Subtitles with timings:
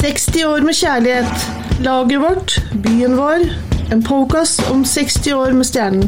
[0.00, 1.42] 60 år med kjærlighet.
[1.84, 3.42] Laget vårt, byen vår.
[3.92, 6.06] En podkast om 60 år med Stjernen.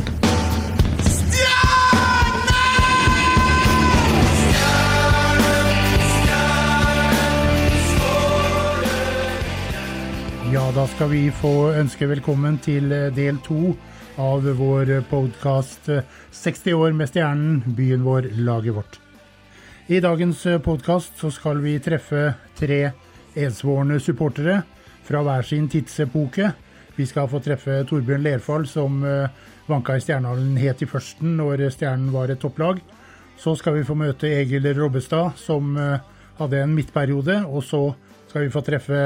[10.54, 13.74] Ja, da skal vi få ønske velkommen til eh, del to
[14.16, 15.92] av vår podkast
[16.40, 19.00] 60 år med stjernen, byen vår, laget vårt.
[19.92, 22.86] I dagens podkast så skal vi treffe tre
[23.34, 24.62] edsvorne supportere
[25.06, 26.52] fra hver sin tidsepoke.
[26.96, 29.28] Vi skal få treffe Torbjørn Lerfall, som eh,
[29.66, 32.82] vanka i Stjernehallen helt i førsten når Stjernen var et topplag.
[33.40, 36.02] Så skal vi få møte Egil Robbestad, som eh,
[36.38, 37.40] hadde en midtperiode.
[37.48, 37.84] Og så
[38.28, 39.02] skal vi få treffe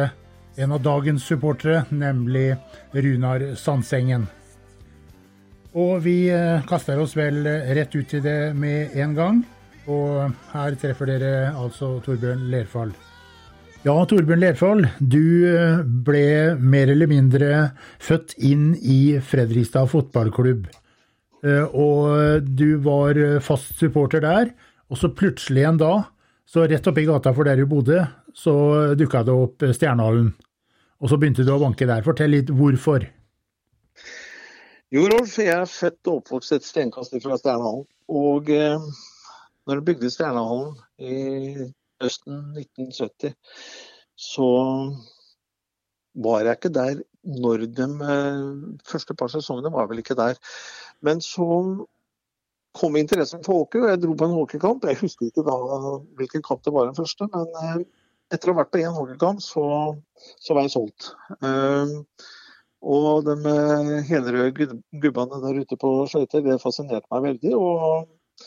[0.56, 2.56] en av dagens supportere, nemlig
[2.95, 4.26] Runar Sandsengen.
[5.76, 9.42] Og vi eh, kaster oss vel rett ut i det med en gang.
[9.86, 12.96] Og her treffer dere altså Torbjørn Lerfall.
[13.86, 17.48] Ja, Torbjørn Lerfold, du eh, ble mer eller mindre
[18.02, 20.65] født inn i Fredrikstad fotballklubb.
[21.46, 24.51] Eh, og du var fast supporter der,
[24.90, 26.09] og så plutselig en dag,
[26.51, 28.01] så rett oppi gata for der du bodde,
[28.34, 28.57] så
[28.98, 30.32] dukka det opp Stjernehallen.
[30.98, 32.02] Og så begynte du å vanke der.
[32.02, 33.07] Fortell litt hvorfor.
[34.90, 37.87] Jo, Rolf, jeg er født og oppvokst et steinkast fra Stjernehallen.
[38.10, 38.92] Og eh,
[39.70, 41.70] når de bygde Stjernehallen i
[42.02, 43.36] høsten 1970,
[44.16, 44.48] så
[46.24, 48.40] var jeg ikke der når de eh,
[48.86, 50.38] første par sesongene var vel ikke der.
[51.04, 51.46] Men så
[52.76, 54.86] kom interessen for hockey, og jeg dro på en hockeykamp.
[54.86, 55.56] Jeg husker ikke da
[56.20, 57.84] hvilken kamp det var den første, men eh,
[58.34, 59.66] etter å ha vært på én hockeykamp, så,
[60.40, 61.12] så, var jeg solgt.
[61.40, 62.00] Um,
[62.86, 63.54] og de
[64.06, 64.66] helrøde
[65.02, 67.54] gubbene der ute på skøyter, det fascinerte meg veldig.
[67.58, 68.44] Og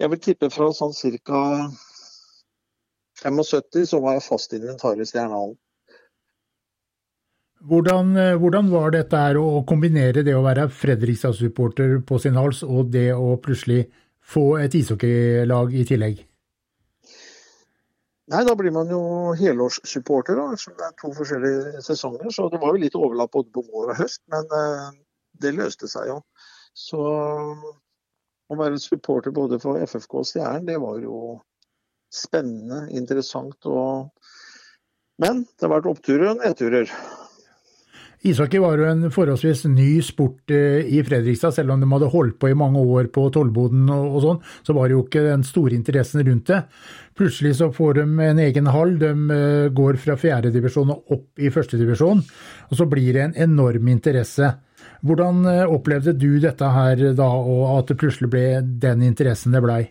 [0.00, 0.94] jeg vil tippe fra sånn
[1.26, 1.40] ca.
[3.24, 5.56] 75 så var jeg fast inventar i Stjernehallen.
[7.64, 12.90] Hvordan, hvordan, var dette her å kombinere det å være Fredrikstad-supporter på sin hals, og
[12.92, 13.86] det å plutselig
[14.20, 16.20] få et ishockeylag i tillegg?
[18.32, 19.00] Nei, da blir man jo
[19.36, 22.30] helårssupporter, da, ettersom det er to forskjellige sesonger.
[22.32, 24.92] Så det var jo litt overlapp både på vår og høst, men uh,
[25.44, 26.20] det løste seg jo.
[26.72, 31.18] Så å være supporter både for FFK og Stjernen, det var jo
[32.14, 33.58] spennende, interessant.
[33.66, 34.10] Og...
[35.22, 36.90] Men det har vært oppturer og nedturer.
[38.24, 42.38] Ishockey var jo en forholdsvis ny sport eh, i Fredrikstad, selv om de hadde holdt
[42.40, 45.76] på i mange år på Tollboden og, sånn, så var det jo ikke den store
[45.76, 46.62] interessen rundt det.
[47.20, 51.52] Plutselig så får de en egen hall, de eh, går fra fjerdedivisjon og opp i
[51.52, 52.22] førstedivisjon,
[52.70, 54.54] og så blir det en enorm interesse.
[55.04, 59.60] Hvordan eh, opplevde du dette her da, og at det plutselig ble den interessen det
[59.66, 59.82] blei?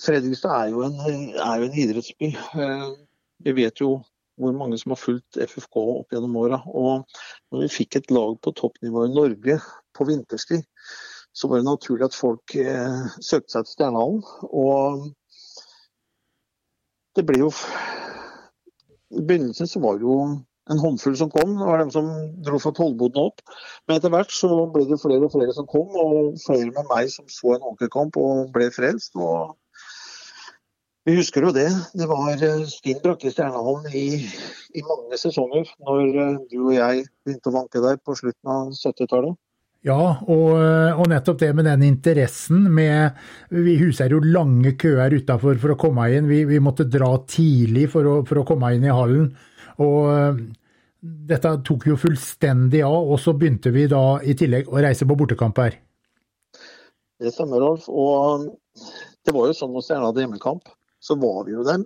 [0.00, 2.32] Fredrikstad er jo en, er jo en idrettsby.
[3.44, 4.00] Vi vet jo
[4.40, 6.60] hvor mange som har fulgt FFK opp gjennom åra.
[6.66, 7.04] Og
[7.52, 9.58] når vi fikk et lag på toppnivå i Norge
[9.94, 10.64] på vinterstid,
[11.34, 14.22] så var det naturlig at folk eh, søkte seg til Stjernehallen.
[14.50, 15.06] Og
[17.14, 17.50] det ble jo
[19.14, 20.18] I begynnelsen så var det jo
[20.72, 21.58] en håndfull som kom.
[21.58, 22.06] Det var dem som
[22.42, 23.42] dro fra tollboden opp.
[23.86, 27.10] Men etter hvert så ble det flere og flere som kom, og flere med meg
[27.12, 29.14] som så en hockeykamp og ble frelst.
[29.14, 29.54] og
[31.04, 31.68] vi husker jo det.
[31.92, 34.06] Det var eh, stinn brakke i Stjernehallen i,
[34.72, 38.70] i, mange sesonger når eh, du og jeg begynte å vanke der på slutten av
[38.72, 39.36] 70-tallet.
[39.84, 43.18] Ja, og, eh, og, nettopp det med den interessen med
[43.52, 46.30] Vi huser jo lange køer utafor for å komme inn.
[46.30, 49.26] Vi, vi måtte dra tidlig for å, for å, komme inn i hallen.
[49.84, 50.38] Og
[51.04, 55.18] dette tok jo fullstendig av, og så begynte vi da i tillegg å reise på
[55.20, 55.76] bortekamper.
[57.20, 57.90] Det stemmer, Rolf.
[57.92, 58.48] Og
[59.26, 60.72] det var jo sånn når Stjerna hadde hjemmekamp
[61.04, 61.84] så var vi jo der.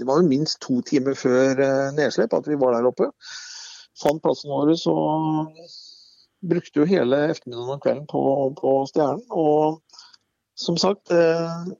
[0.00, 3.10] Det var jo minst to timer før eh, nedslipp at vi var der oppe.
[4.00, 5.50] Fant plassen vår og
[6.50, 8.22] brukte jo hele ettermiddagen og kvelden på,
[8.60, 9.26] på Stjernen.
[9.28, 9.82] Og
[10.56, 11.74] som sagt, eh,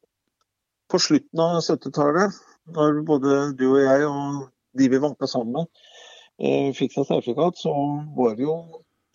[0.91, 2.37] på slutten av 70-tallet,
[2.77, 4.45] når både du og jeg og
[4.77, 7.73] de vi vanka sammen eh, fikk seg sertifikat, så
[8.19, 8.61] var det jo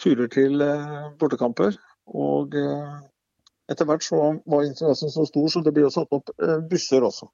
[0.02, 0.66] turer til
[1.22, 1.78] bortekamper.
[2.10, 2.58] Og
[3.70, 4.18] etter hvert så
[4.50, 6.34] var interessen så stor, så det ble jo satt opp
[6.70, 7.30] busser også.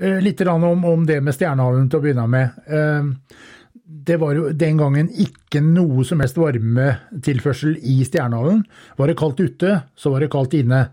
[0.00, 2.62] Eh, litt om, om, det med Stjernehallen til å begynne med.
[2.66, 3.36] Eh,
[3.82, 8.64] det var jo den gangen ikke noe som helst varmetilførsel i Stjernehallen.
[8.96, 10.86] Var det kaldt ute, så var det kaldt inne.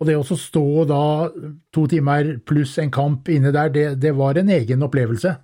[0.00, 1.02] Og det å stå da
[1.74, 5.34] to timer pluss en kamp inne der, det, det var en egen opplevelse?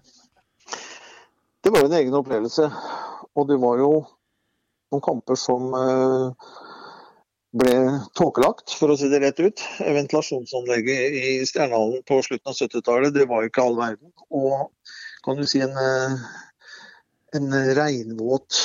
[1.62, 2.70] Det var en egen opplevelse.
[3.36, 3.90] Og det var jo
[4.90, 6.52] noen kamper som eh,
[7.56, 7.74] ble
[8.18, 9.62] tåkelagt, for å si det rett ut.
[9.80, 14.12] Ventilasjonsanlegget i Stjernehallen på slutten av 70-tallet det var ikke all verden.
[14.34, 14.68] Og
[15.26, 15.76] kan du si, en,
[17.36, 18.60] en regnvåt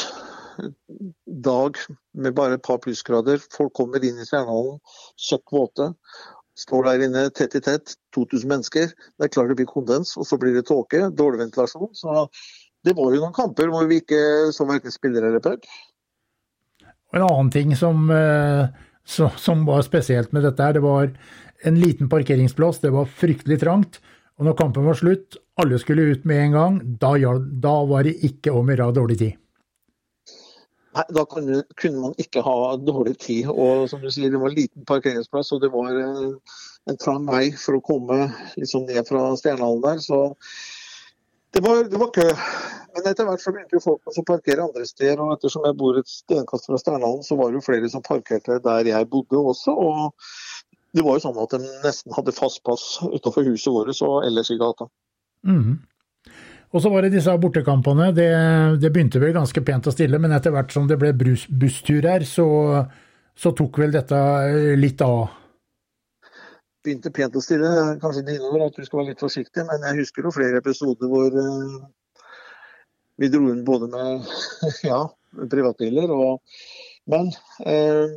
[1.26, 1.80] dag
[2.14, 3.42] med bare et par plussgrader.
[3.54, 4.82] Folk kommer inn i Stjernehallen,
[5.20, 5.92] søkk våte.
[6.60, 8.92] Står der inne tett i tett, 2000 mennesker.
[8.92, 11.94] Det er klart det blir kondens, og så blir det tåke, dårlig ventilasjon.
[11.98, 12.28] Så
[12.86, 15.44] det var jo noen kamper hvor vi ikke så verken spillere eller
[17.12, 17.20] pub.
[17.20, 18.08] En annen ting som,
[19.38, 21.12] som var spesielt med dette, her, det var
[21.64, 22.80] en liten parkeringsplass.
[22.80, 24.02] Det var fryktelig trangt.
[24.40, 26.82] Og når kampen var slutt, alle skulle ut med en gang.
[27.02, 27.14] Da,
[27.62, 29.38] da var det ikke om å gjøre dårlig tid.
[30.92, 31.62] Nei, Da kunne,
[32.02, 33.52] man ikke ha dårlig tid.
[33.52, 36.40] Og som du sier, det var en liten parkeringsplass, og det var en,
[36.90, 38.26] en trang vei for å komme
[38.58, 40.02] liksom ned fra Stjernehallen der.
[40.04, 40.24] Så
[41.54, 42.28] det var, det var, kø.
[42.96, 45.20] Men etter hvert så begynte folk å parkere andre steder.
[45.24, 48.60] Og ettersom jeg bor et stenkast fra Sternhallen, så var det jo flere som parkerte
[48.64, 49.76] der jeg bodde også.
[49.76, 50.12] og
[50.92, 54.52] det var jo sånn at de nesten hadde fast plass utenfor huset vårt og ellers
[54.52, 54.90] i gata.
[55.48, 55.78] Mm.
[56.72, 58.10] Og så var det disse bortekampene.
[58.16, 58.28] Det,
[58.80, 62.48] det, begynte vel ganske pent og stille, men etter hvert som det ble bussturer, så,
[63.36, 64.20] så tok vel dette
[64.80, 65.41] litt av?
[66.82, 67.70] Begynte pent og stille.
[68.02, 71.12] Kanskje det innover at du skal være litt forsiktig, men jeg husker jo flere episoder
[71.12, 71.76] hvor uh,
[73.22, 74.32] vi dro inn både med
[74.90, 75.04] ja,
[75.52, 76.42] privatbiler og
[77.12, 77.32] Men
[77.66, 78.10] uh,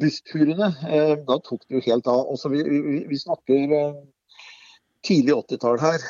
[0.00, 2.22] bussturene, eh, da tok det jo helt av.
[2.32, 3.74] Også vi, vi, vi snakker
[5.04, 6.06] tidlig 80-tall her.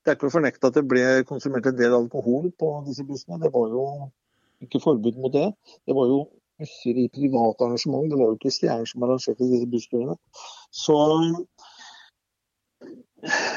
[0.00, 3.38] Det er ikke å fornekte at det ble konsumert en del alkohol på disse bussene.
[3.38, 3.84] Det var jo
[4.66, 5.46] ikke forbud mot det.
[5.86, 6.18] Det var jo
[6.60, 8.08] busser i private arrangement.
[8.10, 10.16] Det var jo ikke Stjernen som arrangerte disse bussturene.
[10.70, 10.96] Så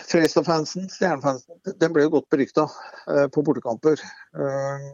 [0.09, 2.67] Frestad-fansen, Stjernefansen, den ble jo godt berykta
[3.07, 4.01] eh, på bortekamper.
[4.35, 4.87] Eh,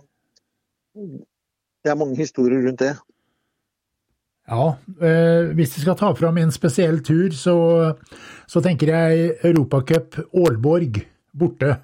[1.83, 2.94] det er mange historier rundt det.
[4.50, 4.65] Ja,
[5.06, 7.57] eh, hvis vi skal ta fram en spesiell tur, så,
[8.50, 11.03] så tenker jeg Europacup Aalborg
[11.38, 11.75] borte.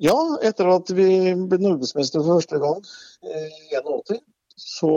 [0.00, 1.08] Ja, etter at vi
[1.48, 2.80] ble norgesmestere for første gang
[3.20, 4.22] i 81,
[4.60, 4.94] så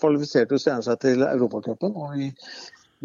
[0.00, 1.94] kvalifiserte Stjernen seg til Europacupen.
[1.94, 2.30] Og vi,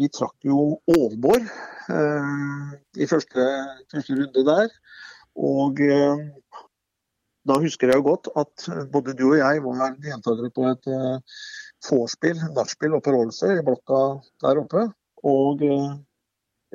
[0.00, 1.46] vi, trakk jo Aalborg
[1.92, 3.46] eh, i første,
[3.92, 4.74] første, runde der.
[5.36, 6.26] Og eh,
[7.46, 11.36] da husker jeg jo godt at både du og jeg var deltakere på et uh,
[11.86, 14.00] vorspiel, nachspiel oppe på Rålsøy, i blokka
[14.42, 14.82] der oppe.
[15.26, 15.92] Og eh,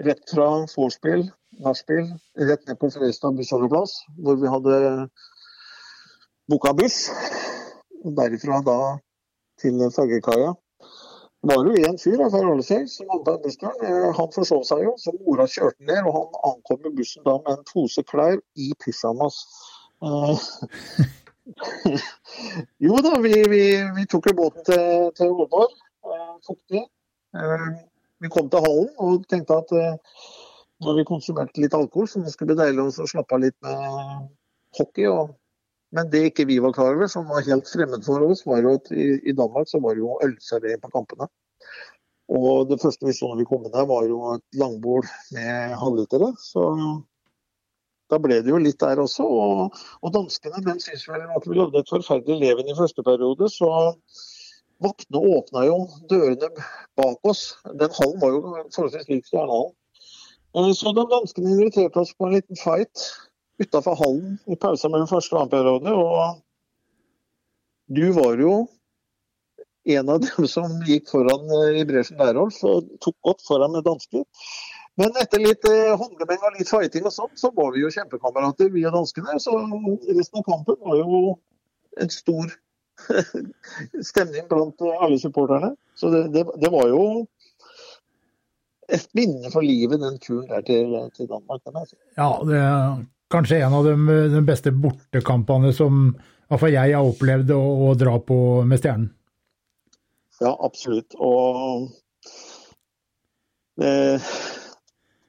[0.07, 1.25] rett fra vorspiel,
[1.65, 2.07] nachspiel,
[2.39, 4.77] rett ned på Fredrikstad bussholdeplass, hvor vi hadde
[6.51, 7.03] booka buss.
[8.03, 8.97] Derifra da
[9.61, 10.53] til Fagerkaia.
[11.43, 13.85] var jo en fyr fra Ålesund som hadde en bussturen.
[13.85, 16.01] Eh, han forsov seg jo, så mora kjørte ned.
[16.05, 19.39] Og han ankom med bussen da med en pose klær i pysjamas.
[20.01, 20.37] Uh,
[22.85, 23.63] jo da, vi, vi,
[23.97, 25.73] vi, tok jo båten til, til Ålborg.
[26.05, 26.85] Uh, fuktig.
[27.37, 27.69] Uh,
[28.21, 29.73] vi kom til hallen og tenkte at
[30.81, 34.29] når vi konsumerte litt alkohol, så det skulle bli deilig å slappe av litt med
[34.77, 35.07] hockey.
[35.09, 35.33] Og,
[35.95, 38.75] men det ikke vi var klar over, som var helt fremmed for oss, var jo
[38.79, 41.27] at i, Danmark så var det jo ølservering på kampene.
[42.31, 45.75] Og det første vi så når vi kom inn der, var jo et langbord med
[45.81, 46.31] halvlitere.
[46.39, 46.63] Så
[48.11, 49.25] da ble det jo litt der også.
[49.27, 53.51] Og, og danskene den syns vel at vi levde et forferdelig leven i første periode.
[53.51, 53.67] Så
[54.81, 55.77] vaktene åpna jo
[56.11, 56.53] dørene
[56.99, 57.49] bak oss.
[57.67, 58.41] Den hallen var jo
[58.71, 59.75] forholdsvis lik Stjernehallen.
[60.55, 63.11] Eh, så de danskene inviterte oss på en liten fight
[63.61, 65.93] utafor hallen i pausen mellom første og annen periode.
[65.93, 66.41] Og
[67.91, 68.53] du var jo
[69.83, 73.73] en av dem som gikk foran eh, i bresjen der, Rolf, og tok godt foran
[73.75, 74.25] med dansker.
[74.99, 78.69] Men etter litt eh, håndgemeng og litt fighting og sånn, så var vi jo kjempekamerater,
[78.73, 79.39] vi og danskene.
[79.41, 81.21] Så resten av kampen var jo
[82.01, 82.51] en stor
[84.11, 85.73] stemning blant eh, alle supporterne.
[85.97, 87.05] Så det, det, det, var jo
[88.91, 91.65] et minne for livet, den turen der til, til Danmark.
[92.19, 92.61] Ja, det
[93.31, 93.95] kanskje en av de,
[94.35, 96.03] de beste bortekampene som
[96.51, 99.11] iallfall jeg har opplevd å, å dra på med Stjernen.
[100.41, 101.13] Ja, absolutt.
[101.21, 101.91] Og
[103.81, 104.31] eh,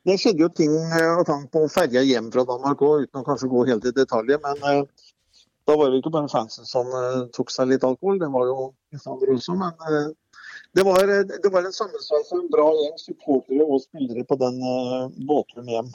[0.09, 3.27] det skjedde jo ting eh, og tang på ferja hjem fra Danmark òg, uten å
[3.27, 4.35] kanskje gå helt i detalj.
[4.43, 5.11] Men eh,
[5.69, 8.73] da var det ikke bare fansen som eh, tok seg litt alkohol, det var jo
[8.99, 9.55] andre også.
[9.61, 10.09] Men eh,
[10.75, 14.41] det, var, eh, det var en sammensveis av en bra gjeng supportere og spillere på
[14.41, 15.93] den eh, båtturen hjem.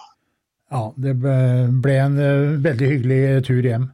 [0.67, 2.17] Ja, det ble en
[2.63, 3.85] veldig hyggelig tur hjem.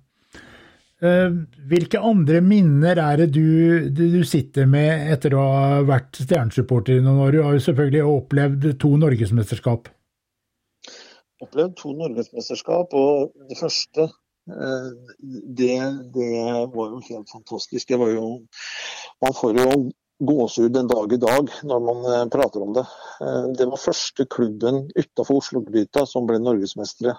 [1.69, 7.03] Hvilke andre minner er det du, du, sitter med etter å ha vært stjernesupporter i
[7.03, 7.35] noen år?
[7.35, 9.91] Du har jo selvfølgelig opplevd to norgesmesterskap
[11.43, 14.89] opplevd to norgesmesterskap, og det første eh,
[15.59, 15.75] det,
[16.15, 16.29] det,
[16.75, 17.91] var jo helt fantastisk.
[17.91, 18.23] Jo
[19.23, 19.67] Man får jo
[20.27, 22.85] gåsehud den dag i dag når man eh, prater om det.
[23.21, 27.17] Eh, det var første klubben utafor Oslo-gryta som ble norgesmestere.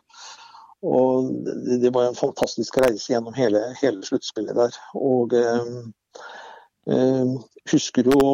[0.85, 1.31] Og
[1.81, 4.77] det var en fantastisk reise gjennom hele, hele sluttspillet der.
[5.01, 5.71] Og eh,
[6.93, 7.35] eh,
[7.73, 8.27] husker jo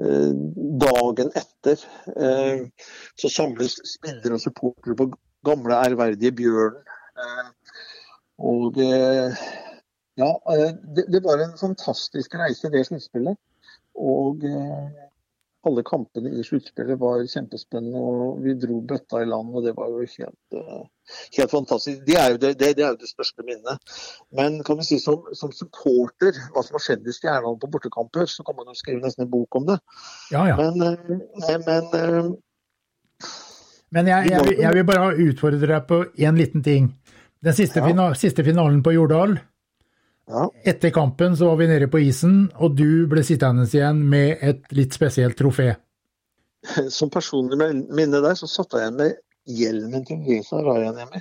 [0.00, 0.30] eh,
[0.86, 1.84] dagen etter
[2.16, 2.64] eh,
[3.20, 5.10] så samles spillere og supportere på
[5.44, 6.80] gamle, ærverdige Bjørn.
[8.40, 8.80] og
[10.20, 10.30] ja,
[10.96, 13.38] det, det, var en fantastisk reise, det sluttspillet.
[13.94, 14.42] Og
[15.68, 19.52] alle kampene i sluttspillet var kjempespennende, og vi dro bøtta i land.
[19.54, 20.82] og Det var jo helt, uh,
[21.38, 22.02] helt fantastisk.
[22.06, 23.94] Det er, det, det, det er, jo det, største minnet.
[24.36, 28.28] Men kan vi si som, som, supporter, hva som har skjedd i Stjernan på bortekamper,
[28.30, 29.78] så kan man jo skrive nesten en bok om det.
[30.34, 30.58] Ja, ja.
[30.60, 33.30] Men, uh, men, uh,
[33.94, 36.92] men jeg, jeg, jeg, vil bare utfordre deg på én liten ting.
[37.44, 37.88] Den siste, ja.
[37.88, 39.36] final, siste finalen på Jordal,
[40.30, 40.46] ja.
[40.64, 44.70] Etter kampen så var vi nede på isen, og du ble sittende igjen med et
[44.76, 45.74] litt spesielt trofé.
[46.96, 51.20] Som personlig minne der, så satte jeg med hjelmen til Lisa Rajanemi.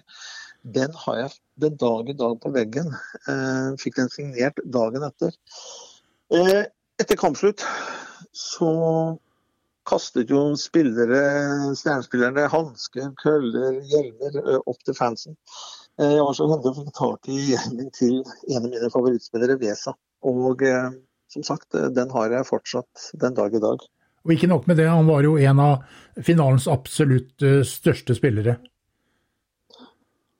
[0.63, 2.93] Den har jeg den dag i dag på veggen.
[3.27, 5.35] Eh, fikk den signert dagen etter.
[6.31, 6.63] Eh,
[7.01, 7.65] etter kampslutt
[8.33, 8.71] så
[9.87, 11.19] kastet jo spillere,
[11.75, 15.35] stjernespillerne hansker, køller, hjelmer eh, opp til fansen.
[16.01, 19.59] Eh, jeg var så heldig å få tak i hjelmen til en av mine favorittspillere,
[19.61, 19.93] Vesa.
[20.29, 20.91] Og eh,
[21.33, 23.83] som sagt, den har jeg fortsatt den dag i dag.
[24.23, 28.55] Og ikke nok med det, han var jo en av finalens absolutt største spillere.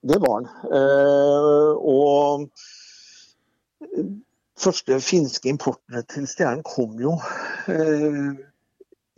[0.04, 0.48] Det var han.
[1.80, 2.46] Og
[4.60, 7.18] første finske importene til Stjernen kom jo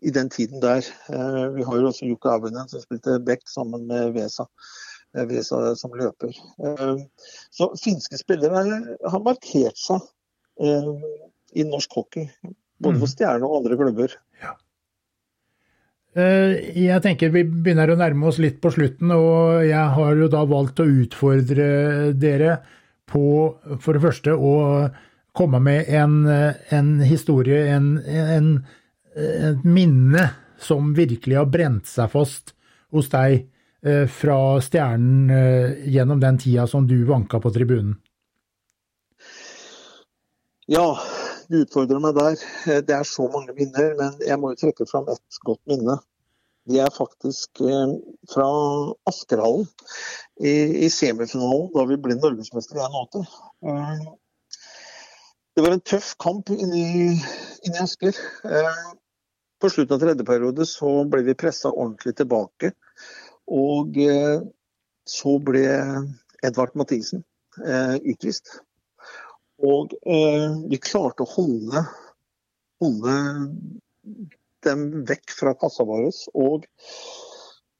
[0.02, 0.86] i den tiden der.
[1.08, 4.46] Eh, vi har jo også Jukka Avunen som spilte back sammen med Vesa.
[5.16, 6.36] Eh, som løper.
[6.60, 7.00] Eh,
[7.50, 8.62] så finske spillere
[9.08, 10.04] har markert seg
[11.56, 12.30] i norsk hockey.
[12.80, 13.12] Både for mm.
[13.12, 14.14] Stjerne og andre klubber.
[14.40, 14.54] Ja.
[16.16, 20.46] Jeg tenker vi begynner å nærme oss litt på slutten, og jeg har jo da
[20.48, 21.66] valgt å utfordre
[22.16, 22.54] dere
[23.04, 23.26] på
[23.84, 24.54] for det første å
[25.36, 26.22] komme med en,
[26.72, 28.48] en historie, en, en
[29.16, 30.28] et minne
[30.60, 32.52] som virkelig har brent seg fast
[32.94, 33.44] hos deg eh,
[34.10, 37.94] fra Stjernen eh, gjennom den tida som du vanka på tribunen?
[40.66, 40.98] Ja,
[41.46, 42.34] du utfordrer meg der.
[42.66, 46.00] Eh, det er så mange minner, men jeg må jo trekke fram et godt minne.
[46.66, 47.60] Det er faktisk
[48.32, 48.46] fra
[49.06, 49.68] Askerhallen
[50.42, 54.08] i semifinalen, da vi ble norgesmestere i 81.
[55.54, 57.14] Det var en tøff kamp inni,
[57.62, 58.18] inni Asker.
[59.62, 62.72] På slutten av tredje periode så ble vi pressa ordentlig tilbake.
[63.46, 64.40] Og eh,
[65.06, 65.66] så ble
[66.44, 67.22] Edvard Mathisen
[67.62, 68.58] eh, utvist.
[69.62, 71.84] Og eh, vi klarte å holde,
[72.82, 73.16] holde
[74.66, 76.10] dem vekk fra kassa vår.
[76.34, 76.66] Og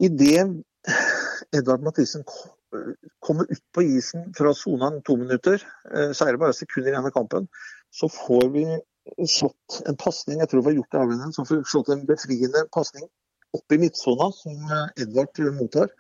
[0.03, 0.47] idet
[1.57, 2.25] Edvard Mathisen
[3.25, 7.47] kommer ut på isen fra sona to minutter, er det bare sekunder igjen av kampen,
[7.95, 8.65] så får vi
[9.31, 12.67] slått en pasning, jeg tror det var gjort av henne, som vi slått en befriende
[12.75, 13.07] pasning
[13.55, 15.93] opp i midtsona, som eh, Edvard mottar.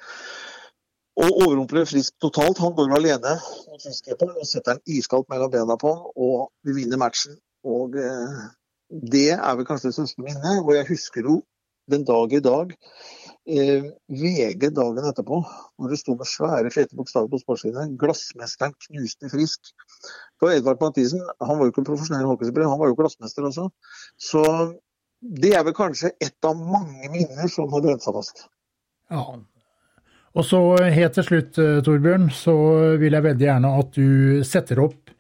[1.17, 2.61] Og overrumpler Frisk totalt.
[2.61, 6.77] Han går alene mot Friskkeeperen og setter den iskaldt mellom bena på ham, og vi
[6.83, 7.39] vinner matchen.
[7.65, 8.41] Og eh,
[9.17, 10.61] det er vel kanskje det største minnet.
[10.61, 11.41] Og jeg husker jo
[11.91, 12.73] den dag i dag
[13.47, 15.39] eh, VG dagen etterpå,
[15.79, 19.73] hvor det sto med svære, fete bokstaver på sportssidene 'Glassmesteren knuste Frisk'.
[20.41, 23.69] For Edvard Mathisen han var jo ikke en profesjonell hockeyspiller, han var jo glassmester også.
[24.19, 24.43] Så
[25.43, 28.47] det er vel kanskje et av mange minner som har brent seg fast.
[29.13, 29.25] Ja.
[30.37, 30.61] Og så
[30.93, 32.55] helt til slutt, eh, Torbjørn, så
[33.01, 35.13] vil jeg veldig gjerne at du setter opp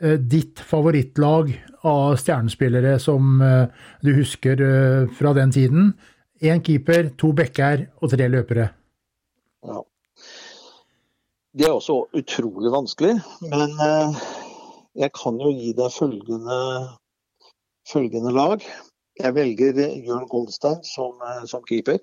[0.00, 1.52] eh, ditt favorittlag
[1.84, 3.66] av stjernespillere som eh,
[4.02, 4.64] du husker
[5.18, 5.92] fra den tiden.
[6.44, 8.70] Én keeper, to backer og tre løpere.
[9.64, 9.82] Ja.
[11.54, 13.12] Det er også utrolig vanskelig,
[13.46, 14.22] men eh,
[15.04, 16.56] jeg kan jo gi deg følgende,
[17.86, 18.64] følgende lag.
[19.14, 22.00] Jeg velger Jørn Goldstein som, eh, som, keeper.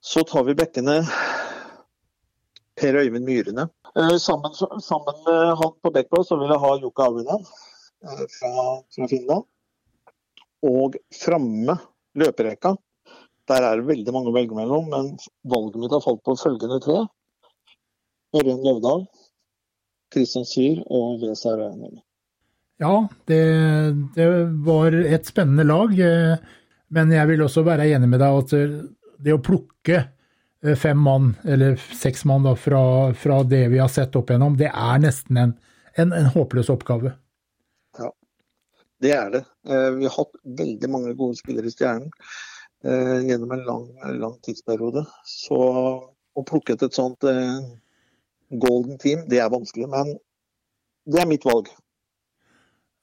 [0.00, 1.00] Så tar vi bekkene
[2.76, 3.68] Per Øyvind Myrene.
[3.96, 7.48] Eh, sammen, sammen, med han på backplass så vil jeg ha Jukka Avunen
[8.36, 9.48] fra, fra Finland.
[10.68, 11.78] Og framme
[12.20, 12.74] løperekka.
[13.48, 15.14] Der er det veldig mange å velge mellom, men
[15.48, 17.00] valget mitt har falt på følgende tre.
[18.36, 19.08] Ørjen Løvdahl,
[20.12, 21.98] Kristian Syr og Vesa Reinholm.
[22.82, 23.42] Ja, det,
[24.14, 24.26] det,
[24.64, 25.90] var et spennende lag.
[26.00, 26.36] Eh,
[26.88, 28.78] men jeg vil også være enig med deg at eh,
[29.20, 32.80] det å plukke eh, fem mann, eller seks mann da, fra,
[33.12, 35.52] fra, det vi har sett opp igjennom, det er nesten en,
[36.00, 37.12] en, en håpløs oppgave.
[38.00, 38.08] Ja.
[39.04, 39.44] det er det.
[39.98, 42.08] Vi har hatt veldig mange gode spillere i Stjernen
[43.28, 43.86] gjennom en lang,
[44.22, 45.04] lang tidsperiode.
[45.28, 49.92] Så å plukke et sånt golden team, det er vanskelig.
[49.92, 50.16] Men
[51.04, 51.68] det er mitt valg.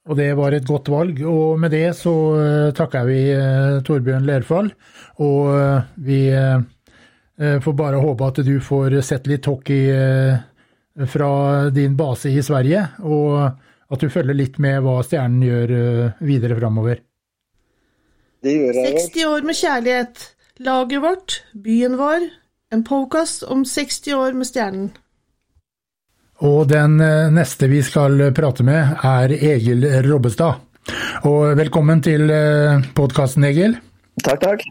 [0.07, 1.19] Og det var et godt valg.
[1.27, 4.71] Og med det så uh, takker vi uh, Torbjørn Lerfall.
[5.23, 6.21] Og uh, vi
[7.37, 9.91] får bare håpe at du får sett litt hockey
[11.05, 11.27] fra
[11.69, 13.35] din base i Sverige, og
[13.93, 15.73] at du følger litt med hva Stjernen gjør
[16.17, 17.03] videre framover.
[18.41, 19.03] Det gjør jeg.
[19.05, 20.25] 60 år med kjærlighet.
[20.65, 22.25] Laget vårt, byen vår.
[22.73, 24.89] En podkast om 60 år med Stjernen.
[26.45, 30.61] Og den eh, neste vi skal prate med, er Egil Robbestad.
[31.25, 33.73] Og velkommen til eh, podkasten, Egil.
[34.21, 34.61] Takk, takk.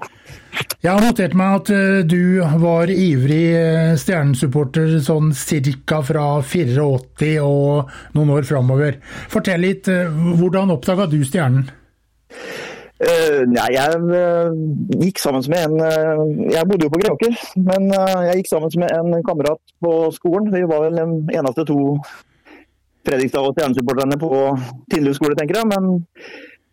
[0.83, 7.91] Jeg har notert meg at eh, du var ivrig stjernesupporter sånn cirka fra 84 og
[8.15, 9.01] noen år framover.
[9.33, 11.67] Fortell litt, hvordan oppdaga du Stjernen?
[12.97, 14.55] Uh, nei, jeg uh,
[15.03, 18.95] gikk sammen med en uh, Jeg bodde jo på Greåker, men jeg gikk sammen med
[18.97, 20.49] en kamerat på skolen.
[20.55, 20.97] Vi var vel
[21.29, 21.77] de eneste to
[23.07, 24.31] Fredrikstad- og Stjernesupporterne på
[24.91, 25.69] Tindlu skole, tenker jeg.
[25.75, 26.01] Men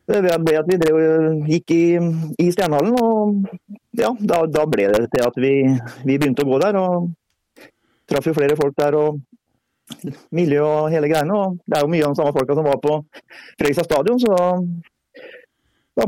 [0.08, 1.02] det ble at vi drev,
[1.50, 1.84] gikk i,
[2.40, 5.54] i Stjernehallen, og ja, da, da, ble det til at vi,
[6.08, 6.80] vi, begynte å gå der.
[6.80, 7.68] Og
[8.10, 8.96] traff jo flere folk der.
[8.96, 9.20] og
[10.32, 11.36] miljø og hele greiene.
[11.36, 12.98] og Det er jo mye av de samme folka som var på
[13.60, 14.48] Fredrikstad stadion, så da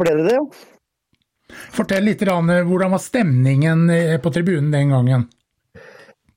[0.02, 0.48] ble det det, jo.
[1.76, 5.28] Fortell litt, hvordan var stemningen eh, på tribunen den gangen?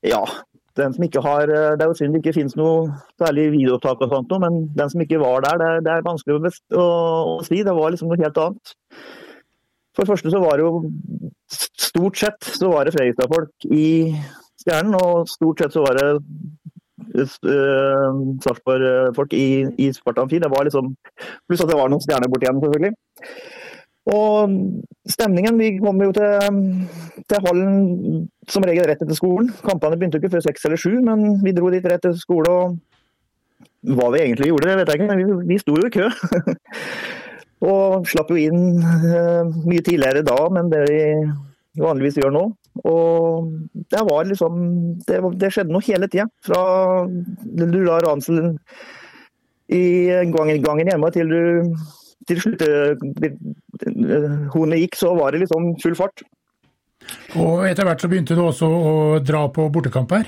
[0.05, 0.21] Ja,
[0.77, 2.89] den som ikke har, eh, Det er jo synd det ikke finnes noe
[3.19, 6.37] særlig videoopptak, og sånt, men den som ikke var der, det er, det er vanskelig
[6.37, 6.85] å, å,
[7.33, 7.63] å, si.
[7.65, 8.75] Det var liksom noe helt annet.
[9.95, 10.83] For det første så var det jo
[11.49, 14.13] Stort sett så var det Fredrikstad-folk i
[14.61, 16.09] Stjernen, og stort sett så var det
[17.15, 19.47] Sarpsborg-folk i,
[19.81, 20.41] i Sparta Amfi.
[20.41, 20.85] Det var liksom,
[21.47, 22.93] pluss at det var noen stjerner borti igjen, selvfølgelig.
[24.09, 24.33] Og
[25.09, 26.31] stemningen Vi kom jo til,
[27.29, 27.73] til hallen
[28.49, 29.51] som regel rett etter skolen.
[29.65, 32.49] Kampene begynte ikke før seks eller sju, men vi dro dit rett etter skole.
[32.49, 36.05] og Hva vi egentlig gjorde, vet jeg ikke, men vi, vi sto jo i kø.
[37.69, 41.01] og slapp jo inn uh, mye tidligere da, men det vi
[41.81, 42.45] vanligvis gjør nå.
[42.87, 43.49] Og
[43.91, 44.59] det var liksom
[45.07, 46.27] Det, det skjedde noe hele tida.
[46.45, 46.61] Fra
[47.09, 48.57] du la ranselen
[49.69, 51.41] i gangen, gangen hjemme til du
[52.29, 52.61] til slutt
[54.53, 56.23] hornet gikk, så var det liksom full fart.
[57.39, 60.27] Og etter hvert så begynte du også å dra på bortekamper?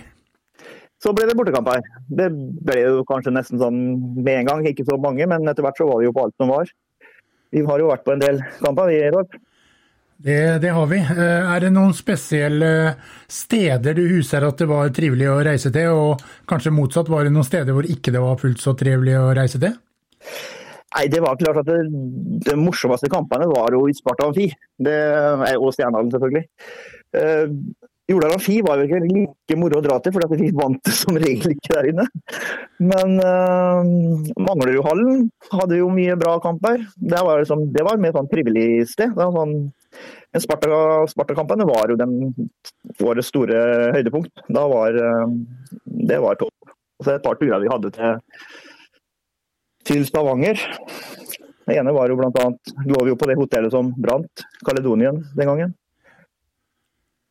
[1.02, 1.82] Så ble det bortekamper.
[2.14, 3.80] Det ble jo kanskje nesten sånn
[4.22, 6.36] med en gang, ikke så mange, men etter hvert så var vi jo på alt
[6.42, 6.70] som var.
[7.52, 9.40] Vi har jo vært på en del kamper, vi, Rolf.
[10.24, 11.00] Det, det, har vi.
[11.02, 12.72] Eh, er det noen spesielle
[13.32, 17.34] steder du huser at det var trivelig å reise til, og kanskje motsatt, var det
[17.34, 19.74] noen steder hvor ikke det var fullt så trivelig å reise til?
[20.92, 21.80] Nei, det var klart at det,
[22.46, 24.50] det morsomste kampene var jo i Sparta Amfi.
[24.84, 26.44] Og Stjernehallen, selvfølgelig.
[27.16, 27.46] Uh,
[28.12, 31.56] Jordal Amfi var jo ikke like moro å dra til, for vi vant som regel
[31.56, 32.08] ikke der inne.
[32.84, 33.82] Men uh,
[34.36, 36.84] Manglerudhallen hadde jo mye bra kamper.
[36.98, 39.16] Det var, liksom, det var mer sånn trivelig sted.
[39.16, 39.56] Det var Sånn,
[40.40, 42.18] Sparta-kampene var jo den,
[43.02, 44.46] våre store høydepunkt.
[44.48, 45.34] Da var uh,
[45.84, 46.76] Det var topp.
[47.00, 48.20] Og så et par turer vi hadde til
[49.88, 50.60] til Stavanger.
[51.66, 52.48] Det ene var jo bl.a.
[52.88, 55.76] lå vi jo på det hotellet som brant, Caledonien, den gangen.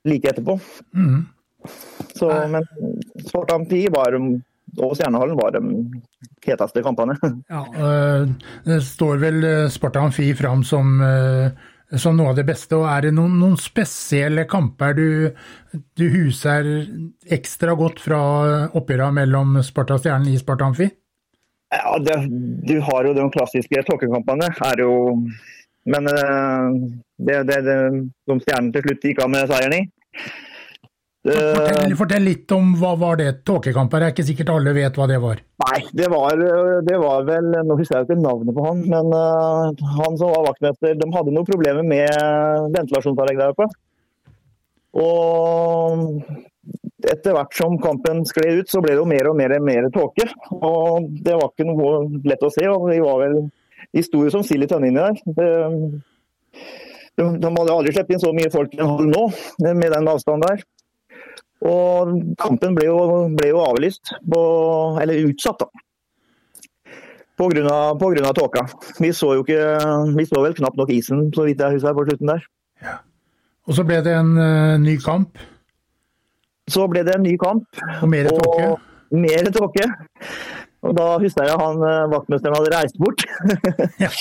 [0.09, 0.57] Like etterpå.
[0.97, 1.27] Mm.
[2.17, 2.65] Så, men
[3.27, 5.63] Spartan Pi var, og Stjernehallen var de
[6.47, 7.19] heteste kampene.
[7.53, 8.31] Ja, øh,
[8.65, 11.01] Det står vel øh, Sparta Amfi fram som,
[11.99, 12.77] som, noe av det beste.
[12.79, 15.07] og Er det noen, noen spesielle kamper du,
[15.99, 16.69] du, huser
[17.27, 18.21] ekstra godt fra
[18.79, 20.91] oppgjørene mellom Sparta og Stjernen i Sparta Amfi?
[21.71, 22.19] Ja, det,
[22.67, 24.51] Du har jo de klassiske tåkekampene.
[25.91, 26.71] Men eh,
[27.19, 27.77] det, det, det
[28.29, 29.85] de stjernene til slutt gikk av med seieren i.
[31.21, 34.07] Fortell, fortell, litt om hva var det tåkekamper?
[34.07, 35.43] er ikke sikkert alle vet hva det var?
[35.67, 36.41] Nei, det var,
[36.87, 40.47] det var vel Nå husker jeg ikke navnet på han, men uh, han som var
[40.49, 43.69] vaktmester, de hadde noen problemer med ventilasjonsanlegg der oppe.
[44.97, 46.25] Og
[47.11, 50.27] etter hvert som kampen skled ut, så ble det jo mer og mer, mer tåke.
[50.57, 51.93] Og det var ikke noe
[52.27, 52.65] lett å se.
[52.69, 53.39] og De, var vel,
[53.93, 55.21] de sto jo som sild i tønne der.
[55.37, 55.49] De,
[57.21, 59.25] de, hadde aldri sluppet inn så mye folk i en hall nå,
[59.69, 60.69] med den avstanden der.
[61.67, 62.99] Og kampen ble jo,
[63.37, 64.41] ble jo avlyst, på,
[65.03, 65.87] eller utsatt, da.
[67.41, 68.33] Pga.
[68.37, 68.67] tåka.
[69.01, 69.61] Vi så jo ikke,
[70.17, 72.45] vi så vel knapt nok isen, så vidt jeg husker, på slutten der.
[72.85, 72.99] Ja.
[73.69, 75.41] Og så ble det en uh, ny kamp?
[76.71, 77.67] Så ble det en ny kamp.
[78.01, 78.69] Og mer tåke?
[79.17, 79.87] Mer tåke.
[80.87, 83.27] Og da husker jeg han eh, vaktmesteren hadde reist bort.
[84.01, 84.13] Ja.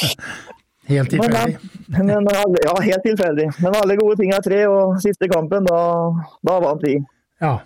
[0.89, 1.59] Helt tilfeldig.
[1.93, 3.43] Men, men, ja, helt tilfeldig.
[3.61, 5.81] Men alle gode ting er tre, og siste kampen, da,
[6.49, 6.95] da vant vi.
[7.41, 7.57] Ja.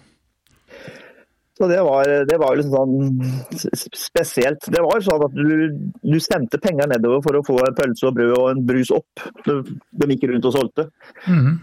[1.53, 4.65] Så det var, det var liksom sånn spesielt.
[4.73, 5.51] Det var sånn at du,
[6.01, 9.21] du stemte penger nedover for å få en pølse og brød og en brus opp.
[9.45, 10.88] De, gikk rundt og solgte.
[11.27, 11.53] Mhm.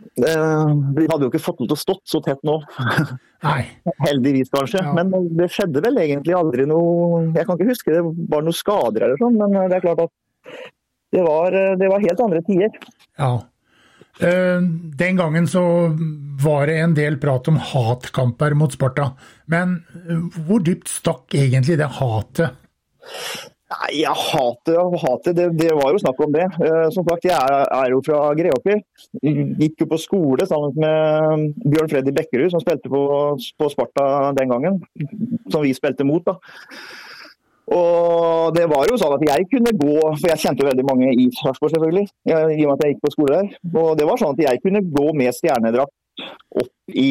[0.00, 2.56] Eh, Vi hadde jo ikke fått lov til å stått så tett nå.
[3.46, 3.60] Nei.
[4.00, 4.80] Heldigvis, kanskje.
[4.80, 4.94] Ja.
[4.96, 9.06] Men det skjedde vel egentlig aldri noe Jeg kan ikke huske det var noen skader
[9.06, 10.12] eller sånn, men det er klart at
[11.12, 12.74] det var, det var helt andre tider.
[13.20, 13.32] Ja.
[14.20, 14.60] Eh,
[15.00, 15.62] Den gangen så
[16.44, 19.12] var det en del prat om hatkamper mot Sparta.
[19.50, 19.78] Men
[20.08, 22.58] eh, hvor dypt stakk egentlig det hatet?
[23.70, 26.46] Nei, jeg hater, hater det, det var jo snakk om det.
[26.58, 28.80] Eh, Som sagt, jeg er, er jo fra Greåker.
[29.22, 33.04] Gikk jo på skole sammen med Bjørn Freddy Bekkerud, som spilte på,
[33.38, 34.80] på Sparta den gangen.
[35.52, 36.34] Som vi spilte mot, da.
[37.70, 41.10] Og det var jo sånn at jeg kunne gå, for jeg kjente jo veldig mange
[41.14, 43.50] i Sarpsborg selvfølgelig, i og med at jeg gikk på skole der.
[43.70, 46.24] Og det var sånn at jeg kunne gå med stjernedrakt
[46.60, 47.10] opp i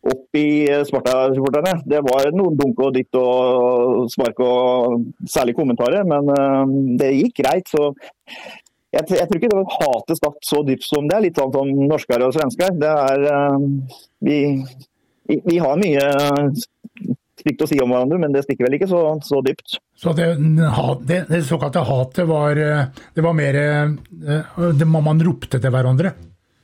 [0.00, 1.74] opp i Sparta-supporterne.
[1.84, 7.42] Det var noen dunk og dytt og spark og særlig kommentarer, men eh, det gikk
[7.42, 7.68] greit.
[7.68, 7.90] Så
[8.94, 11.26] jeg, jeg tror ikke det var hatet stakk så dypt som det er.
[11.26, 12.72] Litt sånn som norskere og svensker.
[12.80, 13.58] Det er eh,
[14.24, 14.38] vi,
[15.28, 16.06] vi har mye
[17.40, 19.78] stygt å si om hverandre, men det stikker vel ikke så, så dypt.
[20.00, 20.32] Så det,
[21.08, 26.14] det, det såkalte hatet var, eh, det var mer eh, det Man ropte til hverandre?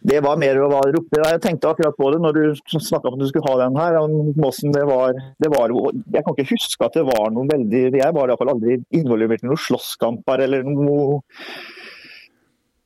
[0.06, 1.18] Det var mer å rope.
[1.18, 2.42] Jeg tenkte akkurat på det når du
[2.78, 3.96] snakka om at du skulle ha den her.
[3.98, 7.80] om Mossen, det var, det var Jeg kan ikke huske at det var noen veldig
[7.96, 11.18] Jeg var iallfall aldri involvert i noen slåsskamper eller noe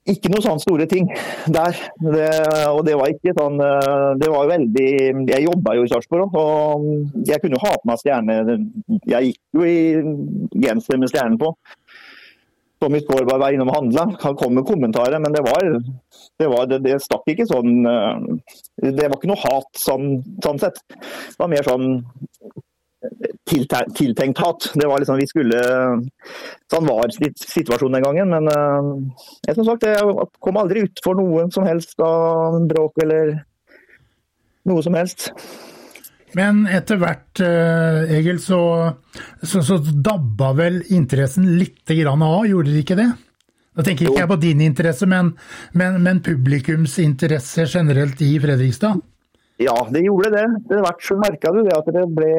[0.09, 1.11] Ikke noen sånne store ting
[1.53, 1.77] der.
[2.01, 2.29] Det,
[2.71, 4.87] og det var ikke sånn eh, Det var veldig
[5.29, 6.87] Jeg jobba jo i Sarpsborg og
[7.29, 8.39] jeg kunne jo ha på meg stjerne
[9.05, 9.81] Jeg gikk jo i
[10.65, 11.53] genser med stjernen på.
[12.81, 14.07] Tommy Skårberg var innom og handla.
[14.23, 18.23] Han kom med kommentarer, men det var det, var, det, det stakk ikke sånn eh,
[18.81, 20.81] Det var ikke noe hat sånn, sånn sett.
[20.89, 21.91] Det var mer sånn
[23.95, 24.71] tiltenkt hat.
[24.75, 25.61] Det var liksom vi skulle
[26.71, 28.35] Sånn var situasjonen den gangen.
[28.35, 28.91] Men eh,
[29.49, 33.35] jeg, som sagt, jeg kom aldri utfor noe som helst av bråk eller
[34.71, 35.31] noe som helst.
[36.39, 38.61] Men etter hvert, eh, Egil, så,
[39.43, 43.09] så, så dabba vel interessen litt grann av, gjorde det ikke det?
[43.75, 44.21] Da tenker ikke Jo.
[44.23, 45.33] jeg på din interesse, men,
[45.79, 49.01] men, men publikums interesse generelt i Fredrikstad?
[49.61, 50.45] Ja, det gjorde det.
[50.63, 52.33] Etter hvert så merka du det at det ble,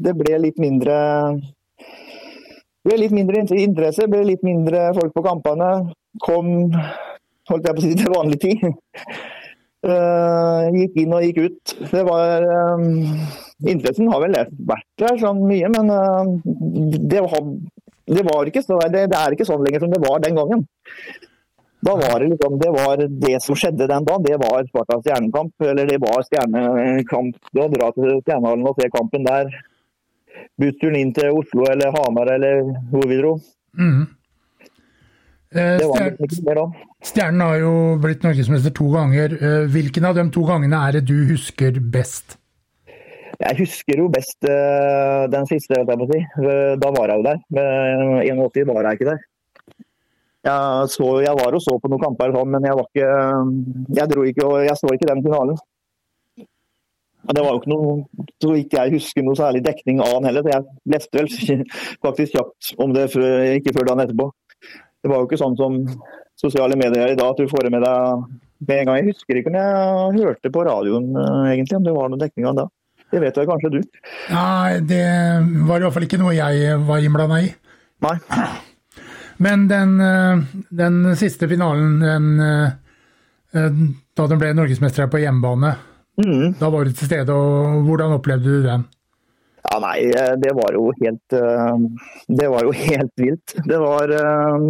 [0.00, 0.96] det ble litt mindre
[2.82, 5.68] det ble litt mindre interesse, ble litt mindre folk på kampene.
[6.24, 6.48] Kom
[7.50, 8.64] holdt jeg på å si, til vanlig tid.
[9.82, 11.74] Uh, gikk inn og gikk ut.
[11.90, 12.46] Det var
[12.78, 12.86] um,
[13.66, 16.32] Interessen har vel vært der sånn mye, men uh,
[17.12, 17.50] det, var,
[18.10, 20.64] det, var ikke så, det, det er ikke sånn lenger som det var den gangen.
[21.82, 25.52] Da var det liksom, det var det som skjedde den dagen, det var Spartas stjernekamp.
[25.66, 27.36] Eller det var stjernekamp.
[27.52, 29.50] Det å dra til Stjernehallen og se kampen der.
[30.62, 33.32] Bussturen inn til Oslo eller Hamar eller hvor vi dro.
[33.78, 34.04] Mm.
[35.52, 36.66] Eh, Det var liksom ikke mer da.
[37.04, 39.34] Stjernen har jo blitt norgesmester to ganger.
[39.42, 42.38] Eh, Hvilken av de to gangene er det du husker best?
[43.42, 46.22] Jeg husker jo best eh, den siste, holdt jeg på å si.
[46.46, 47.42] Eh, Da var jeg jo der.
[47.58, 49.22] Med 81 var jeg ikke der.
[50.42, 54.10] Jeg, så, jeg var og så på noen kamper, sånn, men jeg var ikke Jeg
[54.10, 55.60] dro ikke, og jeg så ikke den finalen.
[57.22, 57.92] Og Det var jo ikke noe,
[58.42, 60.42] så ikke jeg husker noe særlig dekning av den heller.
[60.42, 61.66] så Jeg leste vel
[62.08, 63.06] faktisk kjapt om det
[63.60, 64.30] ikke før dagen etterpå.
[65.02, 65.78] Det var jo ikke sånn som
[66.38, 68.26] sosiale medier er i dag, at du får det med deg
[68.66, 68.98] med en gang.
[68.98, 72.50] Jeg husker ikke om jeg hørte på radioen eh, egentlig, om det var noen dekning
[72.50, 72.66] av da.
[73.12, 73.80] Det vet vel kanskje du?
[74.32, 75.06] Nei, det
[75.68, 77.50] var i hvert fall ikke noe jeg var innblanda i.
[78.02, 78.18] Nei.
[79.38, 83.70] Men den, eh, den siste finalen, den, eh,
[84.16, 85.74] da de ble norgesmestere på hjemmebane,
[86.18, 86.58] Mm.
[86.60, 88.82] da var du til stede, og hvordan opplevde du den?
[89.64, 91.78] Ja, nei, eh, det var jo helt eh,
[92.28, 93.54] Det var jo helt vilt.
[93.64, 94.66] Det var eh,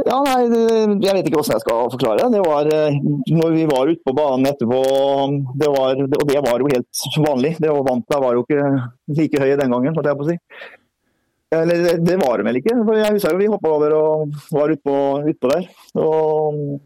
[0.00, 2.40] Ja, nei, jeg vet ikke hvordan jeg skal forklare det.
[2.46, 2.98] Var eh,
[3.36, 4.78] når vi var ute på banen etterpå,
[5.60, 7.50] det var, og det var jo helt vanlig.
[7.60, 8.68] Det var vant det var jo ikke
[9.18, 10.38] like høye den gangen, holdt jeg på å si.
[11.52, 12.74] Eller det- det var de vel ikke.
[12.86, 14.94] for Jeg husker jo vi hoppa over og var utpå
[15.28, 15.64] ut der.
[15.98, 16.80] Og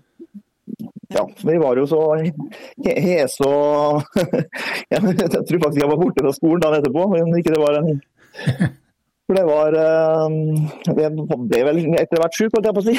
[1.12, 4.02] ja, vi var jo så he- hese og
[4.90, 8.00] Jeg tror faktisk jeg var borte fra skolen dagen etterpå, men ikke det var en
[9.26, 12.96] For det var Jeg Det ble vel etter hvert sjuk, holdt jeg på å si.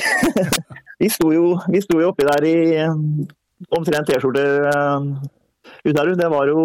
[1.01, 2.55] Vi sto jo, vi sto jo oppi der i
[3.75, 5.09] omtrent T-skjorter eh,
[5.91, 6.05] der.
[6.07, 6.13] du?
[6.15, 6.61] Det var jo,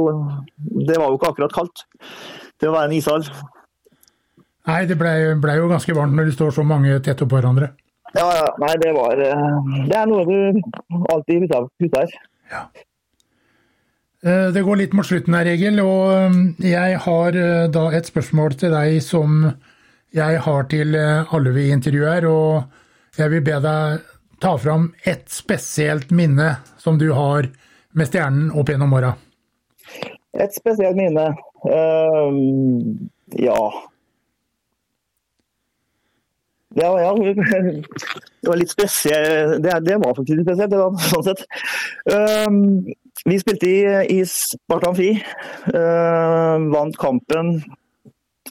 [0.87, 1.83] det var jo ikke akkurat kaldt
[2.61, 3.25] til å være en ishall.
[4.71, 7.73] Nei, det blei ble jo ganske varmt når det står så mange tett oppå hverandre.
[8.15, 8.47] Ja, ja.
[8.59, 9.51] Nei, det var eh,
[9.87, 10.63] Det er noe du
[11.15, 12.15] alltid husker.
[12.51, 12.65] Ja.
[14.27, 16.39] Eh, det går litt mot slutten her, Egil, og eh,
[16.73, 17.41] jeg har
[17.75, 19.45] da et spørsmål til deg som
[20.15, 22.27] jeg har til alle vi intervjuer.
[22.31, 24.09] Og jeg vil be deg
[24.43, 27.51] ta fram et spesielt minne som du har
[27.95, 29.15] med Stjernen opp gjennom åra.
[30.39, 31.33] Et spesielt minne?
[31.61, 32.31] Uh,
[33.37, 33.59] ja
[36.81, 37.11] ja, ja,
[38.41, 39.61] det var litt spesielt.
[39.65, 41.45] Det, det, var faktisk litt spesielt, det var, sånn sett.
[42.11, 42.59] Um,
[43.29, 43.81] vi spilte i,
[44.17, 45.13] i Sparta Amfi.
[45.69, 47.59] Uh, vant kampen.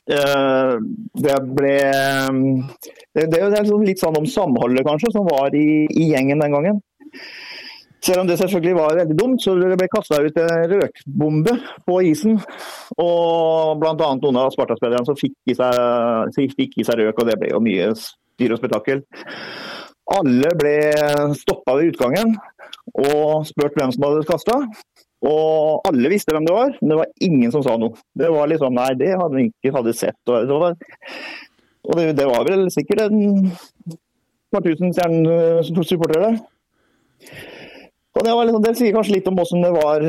[0.09, 0.77] Uh,
[1.21, 1.75] det ble
[3.13, 6.57] Det, det er liksom litt sånn om samholdet, kanskje, som var i, i gjengen den
[6.57, 6.81] gangen.
[7.99, 11.55] Selv om det selvfølgelig var veldig dumt, så det ble kasta ut en røkbombe
[11.87, 12.37] på isen.
[12.95, 13.93] Og bl.a.
[13.97, 17.59] noen av Sparta-spillerne som fikk i, seg, fikk i, seg, røk, og det ble jo
[17.63, 19.03] mye styr og spetakkel.
[20.15, 20.77] Alle ble
[21.37, 22.33] stoppa ved utgangen
[22.95, 24.57] og spurt hvem som hadde kasta.
[25.27, 27.99] Og alle visste hvem det var, men det var ingen som sa noe.
[28.15, 30.19] Det var liksom Nei, det hadde vi ikke hadde sett.
[30.31, 30.79] Og det var,
[31.83, 33.51] og det, det var vel sikkert en
[34.55, 36.39] par tusen supportere der.
[38.17, 40.05] Og det, liksom, det, sier kanskje litt om hvordan det var,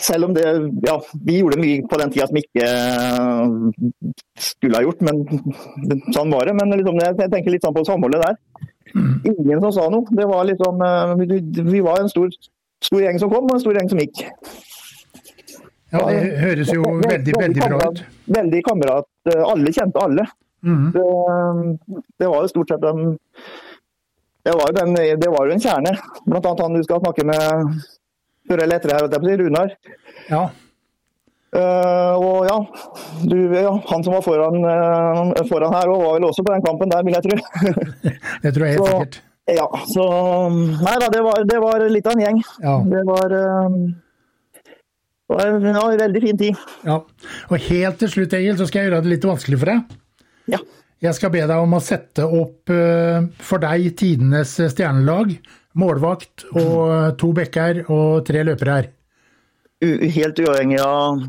[0.00, 0.44] selv om det
[0.86, 0.94] ja,
[1.26, 5.24] Vi gjorde mye på den tida som ikke uh, skulle ha gjort, men
[6.16, 6.54] sånn var det.
[6.60, 8.38] Men liksom, jeg tenker litt sånn på samholdet der.
[8.94, 10.06] Ingen som sa noe.
[10.14, 10.84] Det var liksom,
[11.20, 12.30] vi, vi, var en stor,
[12.82, 14.22] stor, gjeng som kom, og en stor gjeng som gikk.
[15.92, 18.04] Ja, Det høres jo veldig, veldig, veldig bra ut.
[18.38, 19.10] Veldig kamerat.
[19.28, 20.28] Eh, alle kjente alle.
[20.62, 20.88] Mm.
[20.94, 23.16] Det, det var jo stort sett en
[24.42, 25.92] det var, jo den, det var jo en kjerne.
[26.26, 27.78] Blant annet han du skal snakke med
[28.50, 29.74] før eller etter her, Runar.
[30.30, 30.48] Ja.
[31.52, 32.54] Uh, og ja,
[33.28, 36.64] du, ja, han som var foran, uh, foran her, og var vel også på den
[36.64, 37.36] kampen der, vil jeg tro.
[38.42, 39.18] det tror jeg helt så, sikkert.
[39.52, 40.06] Ja, så
[40.54, 42.40] Nei da, det var, det var litt av en gjeng.
[42.64, 42.78] Ja.
[42.94, 43.76] Det var, uh,
[45.28, 46.64] det var en veldig fin tid.
[46.88, 47.02] Ja,
[47.50, 49.98] Og helt til slutt, Egil, så skal jeg gjøre det litt vanskelig for deg.
[50.56, 50.62] Ja.
[51.02, 55.32] Jeg skal be deg om å sette opp eh, for deg tidenes stjernelag.
[55.78, 58.88] Målvakt og eh, to bekker og tre løpere her.
[59.82, 61.24] Helt uavhengig av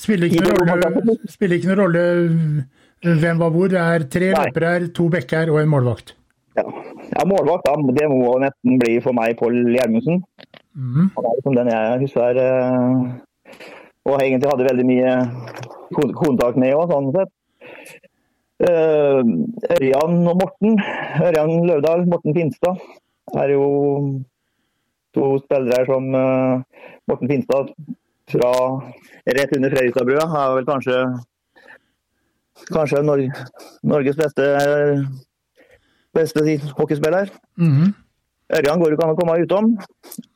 [0.00, 3.72] Spiller ikke noen rolle, spiller ikke noen rolle eh, hvem var hvor.
[3.72, 6.16] Det er tre løpere her, to bekker og en målvakt.
[6.58, 6.68] Ja,
[7.08, 10.20] ja målvakt da, det må nesten bli for meg Pål Gjermundsen.
[10.76, 11.12] Mm.
[11.16, 12.42] Han er liksom den jeg husker
[14.02, 15.12] og egentlig hadde veldig mye
[15.94, 17.32] kontakt med òg, sånn sett.
[18.62, 19.20] Eh,
[19.74, 20.76] Ørjan og Morten,
[21.26, 22.78] Ørjan Løvdahl, Morten Finstad,
[23.34, 23.64] er jo
[25.16, 27.72] to spillere som uh, Morten Finstad
[28.30, 28.52] fra
[29.26, 31.00] rett under Fredrikstadbrua er vel kanskje,
[32.70, 33.48] kanskje Norge,
[33.82, 34.46] Norges beste,
[36.14, 36.46] beste
[36.78, 37.34] hockeyspiller.
[37.58, 37.92] Mm -hmm.
[38.52, 39.68] Ørjan går ikke an å komme utom.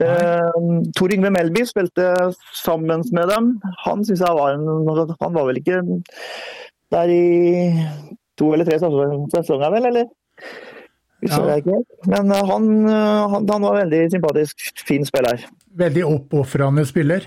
[0.01, 2.33] Uh, Tor Yngve Melby spilte
[2.65, 3.61] sammen med dem.
[3.85, 4.67] Han jeg var en
[5.21, 5.83] Han var vel ikke
[6.93, 7.87] det er i
[8.39, 10.11] to eller tre sesonger, vel, eller?
[11.25, 11.41] Ja.
[12.07, 15.47] Men uh, han, uh, han, han, var veldig sympatisk, fin spiller.
[15.75, 17.27] Veldig oppofrende spiller?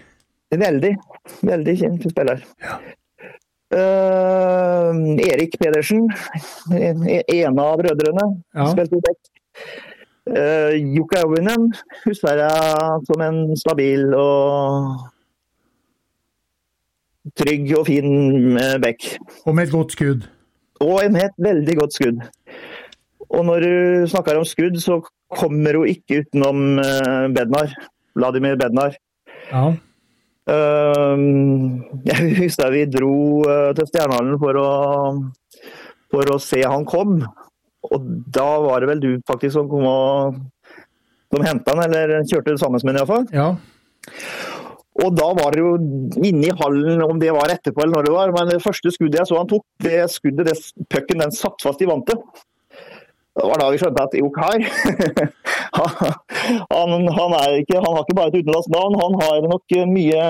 [0.56, 0.94] Veldig.
[1.42, 2.46] Veldig fin spiller.
[2.64, 2.80] Ja.
[3.70, 6.08] Uh, Erik Pedersen,
[6.74, 8.26] en, av brødrene,
[8.58, 8.66] ja.
[8.72, 9.20] spilte i dekk.
[10.30, 11.68] Uh, Jukka Auvinen
[12.06, 15.04] husker jeg som en stabil og
[17.38, 19.08] trygg og fin eh, bekk.
[19.46, 20.28] Og med et godt skudd?
[20.80, 22.24] Og med et veldig godt skudd.
[23.30, 27.76] Og når du snakker om skudd, så kommer hun ikke utenom eh, Bednar.
[28.18, 28.98] Vladimir Bednar.
[29.52, 29.70] Ja.
[30.50, 31.20] Uh,
[32.10, 33.14] jeg husker vi dro
[33.46, 34.70] uh, til Stjernehallen for å,
[36.10, 37.20] for å se han kom.
[37.90, 40.40] Og da var det vel du faktisk som kom og
[41.30, 43.28] som henta han, eller kjørte sammen med han iallfall.
[43.36, 43.50] Ja.
[45.00, 45.74] Og da var det jo
[46.20, 49.22] inne i hallen, om det var etterpå eller når det var, men det første skuddet
[49.22, 52.20] jeg så han tok, det skuddet, det pucken, den satt fast i vantet.
[53.40, 54.40] Det var da vi skjønte at ok,
[55.80, 60.24] han, han, ikke, han, har ikke bare et utenlandsk navn, han har nok mye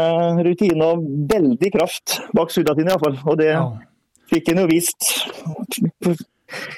[0.46, 3.18] rutine og veldig kraft bak skudda sine iallfall.
[3.26, 3.56] Og det
[4.30, 5.10] fikk han jo vist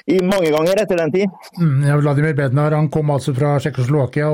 [0.08, 1.36] i mange ganger etter den tid.
[1.60, 4.30] Mm, ja, Vladimir Bednar han kom altså fra Tsjekkoslovakia,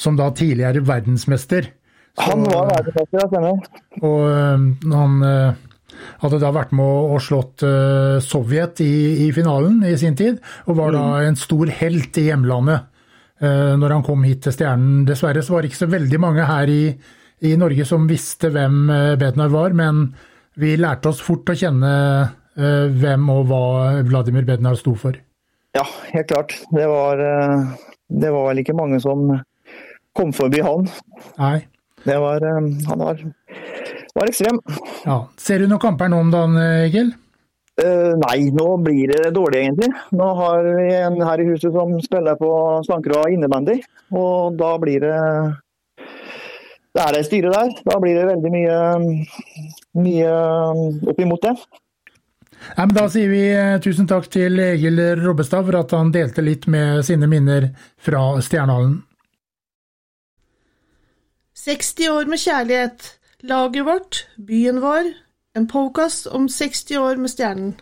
[0.00, 1.70] som da tidligere verdensmester.
[2.26, 3.60] Han var verdensmester, ja, stemmer.
[4.00, 5.58] Og uh, han uh,
[6.22, 7.64] hadde da vært med og, slått
[8.24, 11.26] Sovjet i, i, finalen i sin tid, og var da mm.
[11.28, 12.86] en stor helt i hjemlandet
[13.40, 15.06] når han kom hit til Stjernen.
[15.08, 16.82] Dessverre så var det ikke så veldig mange her i,
[17.48, 18.82] i Norge som visste hvem
[19.16, 20.02] Bednar var, men
[20.60, 21.92] vi lærte oss fort å kjenne
[23.00, 23.62] hvem og hva
[24.04, 25.16] Vladimir Bednar sto for.
[25.72, 26.52] Ja, helt klart.
[26.68, 27.24] Det var,
[28.12, 29.24] det var vel ikke mange som
[30.16, 30.88] kom forbi han.
[31.40, 31.58] Nei.
[32.04, 32.44] Det var,
[32.88, 33.24] han var,
[34.14, 34.60] var ekstrem.
[35.04, 35.18] Ja.
[35.40, 37.12] Ser du noen kamper nå om dagen, Egil?
[37.80, 39.88] Uh, nei, nå blir det dårlig egentlig.
[40.16, 42.50] Nå har vi en her i huset som spiller på
[42.84, 43.78] Slankerå innebandy.
[44.12, 45.20] Og da blir det
[46.90, 47.70] Det er det styret der.
[47.86, 48.78] Da blir det veldig mye,
[50.02, 50.32] mye
[51.12, 51.54] opp imot det.
[52.76, 56.66] Ja, da sier vi eh, tusen takk til Egil Robbestad for at han delte litt
[56.68, 57.70] med sine minner
[58.02, 58.98] fra Stjernehallen.
[61.60, 63.06] 60 år med kjærlighet.
[63.44, 64.18] Laget vårt,
[64.48, 65.10] byen vår,
[65.58, 67.74] en podkast om 60 år med Stjernen.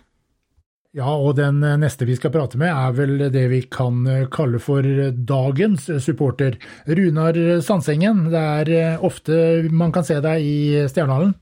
[0.98, 4.00] Ja, og den neste vi skal prate med er vel det vi kan
[4.34, 6.56] kalle for dagens supporter.
[6.90, 9.38] Runar Sandsengen, det er eh, ofte
[9.70, 10.58] man kan se deg i
[10.90, 11.36] Stjernehallen?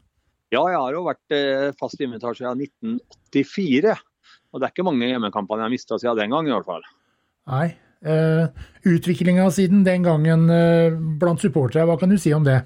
[0.52, 3.96] Ja, jeg har jo vært eh, fast invitar siden 1984.
[4.52, 6.84] Og det er ikke mange hjemmekampene jeg har mista siden den gang, i hvert fall.
[7.48, 7.68] Nei.
[8.04, 8.48] Uh,
[8.86, 10.44] Utviklinga siden den gangen
[11.18, 12.60] blant supportere, hva kan du si om det?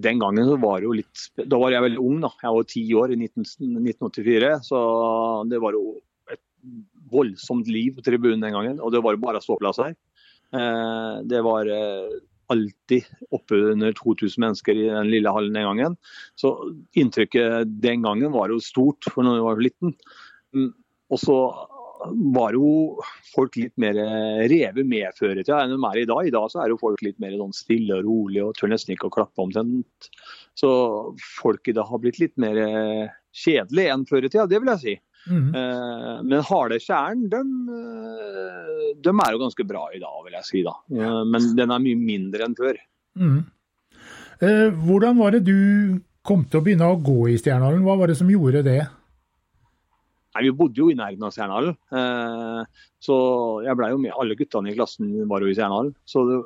[0.00, 2.30] den gangen så var det jo litt Da var jeg veldig ung, da.
[2.42, 3.46] Jeg var ti år i 19,
[3.82, 4.52] 1984.
[4.68, 4.80] Så
[5.50, 5.96] det var jo
[6.32, 6.40] et
[7.12, 8.80] voldsomt liv på tribunen den gangen.
[8.80, 9.94] Og det var jo bare ståplasser.
[10.52, 12.14] Eh, det var eh,
[12.52, 15.98] alltid oppunder 2000 mennesker i den lille hallen den gangen.
[16.36, 16.54] Så
[16.98, 19.96] inntrykket den gangen var jo stort for når jeg var liten.
[20.56, 20.72] Mm,
[21.12, 21.38] og så
[22.36, 23.00] var jo
[23.32, 23.98] folk litt mer
[24.50, 26.26] revet med før i tida enn de er i dag.
[26.26, 28.96] I dag så er jo folk litt mer sånn stille og rolig og tør nesten
[28.96, 30.10] ikke å klappe omtrent.
[30.58, 30.70] Så
[31.38, 32.58] folk i dag har blitt litt mer
[33.32, 34.96] kjedelig enn før i tida, det vil jeg si.
[35.30, 35.54] Mm.
[35.54, 37.40] Eh, men harde kjernen, de,
[37.76, 40.62] eh, de, er jo ganske bra i dag, vil jeg si.
[40.66, 40.74] da.
[40.90, 42.80] Eh, men den er mye mindre enn før.
[43.18, 43.42] Mm.
[44.42, 47.84] Hvordan var det du kom til å begynne å gå i Stjernehallen?
[47.86, 48.80] Hva var det som gjorde det?
[50.32, 51.74] Nei, Vi bodde jo i nærheten av Stjernehallen.
[51.92, 53.16] Eh, så
[53.66, 54.14] jeg ble jo med.
[54.16, 55.92] Alle guttene i klassen var jo i Stjernehallen.
[56.08, 56.40] Så det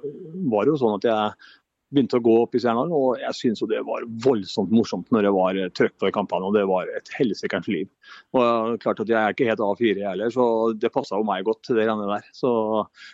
[0.50, 1.52] var jo sånn at jeg
[1.94, 5.32] begynte å gå opp i Stjernehallen, og jeg syns det var voldsomt morsomt når det
[5.36, 6.48] var trøkk på kampene.
[6.48, 7.86] Og det var et helsikens liv.
[8.36, 11.46] Og klart at jeg er ikke helt A4 jeg heller, så det passa jo meg
[11.46, 12.26] godt, det greiene der.
[12.34, 12.50] Så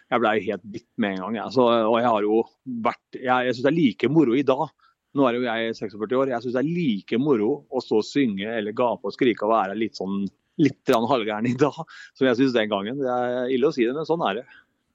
[0.08, 1.40] jeg blei helt bitt med en gang.
[1.42, 1.56] Jeg.
[1.58, 2.40] Så, og jeg har jo
[2.86, 4.68] vært Jeg, jeg syns det er like moro i dag.
[5.12, 6.32] Nå er jo jeg 46 år.
[6.32, 9.52] Jeg syns det er like moro å stå og synge eller gape og skrike og
[9.52, 10.22] være litt sånn
[10.60, 11.78] litt halvgæren i dag,
[12.16, 13.00] som jeg syns den gangen.
[13.00, 14.44] Det er ille å si det, men sånn er det.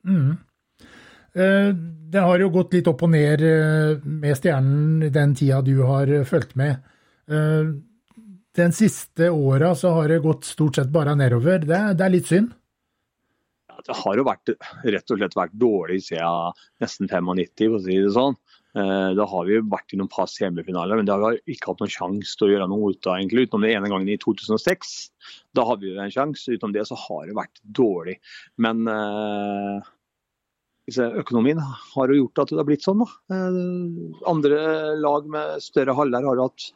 [0.08, 0.36] Mm.
[1.38, 1.70] Eh,
[2.14, 6.12] det har jo gått litt opp og ned eh, med Stjernen den tida du har
[6.30, 6.80] fulgt med.
[7.30, 7.74] Eh,
[8.58, 11.62] den siste åra så har det gått stort sett bare nedover.
[11.62, 12.54] Det, det er litt synd?
[13.86, 14.54] Det har jo vært,
[14.88, 18.38] rett og slett vært dårlig siden nesten 95, for å si det sånn.
[18.78, 21.82] Eh, da har vi vært i noen par semifinaler, men det har vi ikke hatt
[21.82, 24.96] noen sjanse til å gjøre noe ut av, egentlig, utenom den ene gangen i 2006.
[25.58, 26.54] Da hadde vi en sjanse.
[26.54, 28.18] Utenom det så har det vært dårlig.
[28.62, 29.90] Men eh,
[31.24, 33.02] økonomien har jo gjort at det har blitt sånn.
[33.02, 33.10] Da.
[33.34, 33.62] Eh,
[34.30, 34.62] andre
[35.02, 36.72] lag med større haller har hatt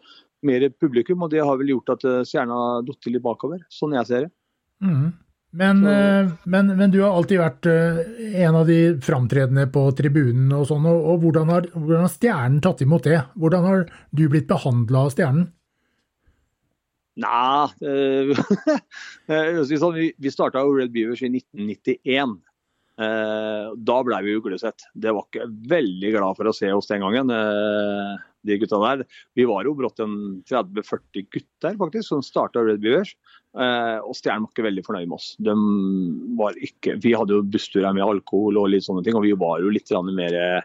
[0.48, 4.10] mer publikum, og det har vel gjort at Stjerna har falt litt bakover, sånn jeg
[4.10, 4.32] ser det.
[4.82, 5.12] Mm.
[5.52, 7.98] Men, eh, men, men, du har alltid vært eh,
[8.46, 10.86] en av de framtredende på tribunen og sånn.
[10.88, 13.20] Og, og hvordan, har, hvordan, har, Stjernen tatt imot det?
[13.36, 13.84] Hvordan har
[14.16, 15.50] du blitt behandla av Stjernen?
[17.22, 18.32] Nei, øh,
[19.68, 22.40] sånn, vi, vi starta Red Beavers i 1991.
[23.02, 24.84] Uh, da ble vi uglesett.
[24.94, 27.32] Det var ikke veldig glad for å se oss den gangen.
[27.34, 28.16] Uh,
[28.48, 29.04] de gutta der.
[29.38, 33.14] Vi var jo brått en 30-40 gutter faktisk, som starta Red Beavers.
[33.52, 35.32] Eh, og Stjernen var ikke veldig fornøyd med oss.
[35.44, 35.56] De
[36.40, 39.64] var ikke, vi hadde jo bussturer med alkohol og litt sånne ting, og vi var
[39.64, 40.62] jo litt mer eh,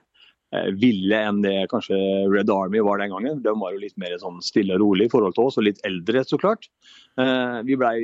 [0.78, 1.96] ville enn det kanskje
[2.30, 3.40] Red Army var den gangen.
[3.42, 5.82] De var jo litt mer sånn stille og rolig i forhold til oss, og litt
[5.88, 6.68] eldre, så klart.
[7.20, 7.96] Eh, vi blei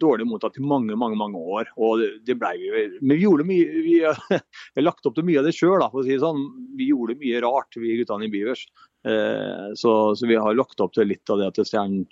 [0.00, 1.68] dårlig mottatt i mange mange, mange år.
[1.76, 5.50] og det, ble vi, Men vi gjorde mye, vi har lagt opp til mye av
[5.50, 6.46] det sjøl, for å si det sånn.
[6.80, 8.64] Vi gjorde mye rart, vi guttene i Beavers.
[9.04, 12.08] Eh, så, så, vi har lagt opp til litt av det at Stjernen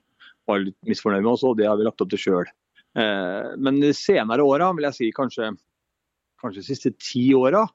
[0.49, 2.53] var litt misfornøyd med oss, og det har vi lagt opp til sjøl.
[2.99, 5.53] Eh, men de senere åra, vil jeg si kanskje,
[6.43, 7.67] kanskje de siste ti åra,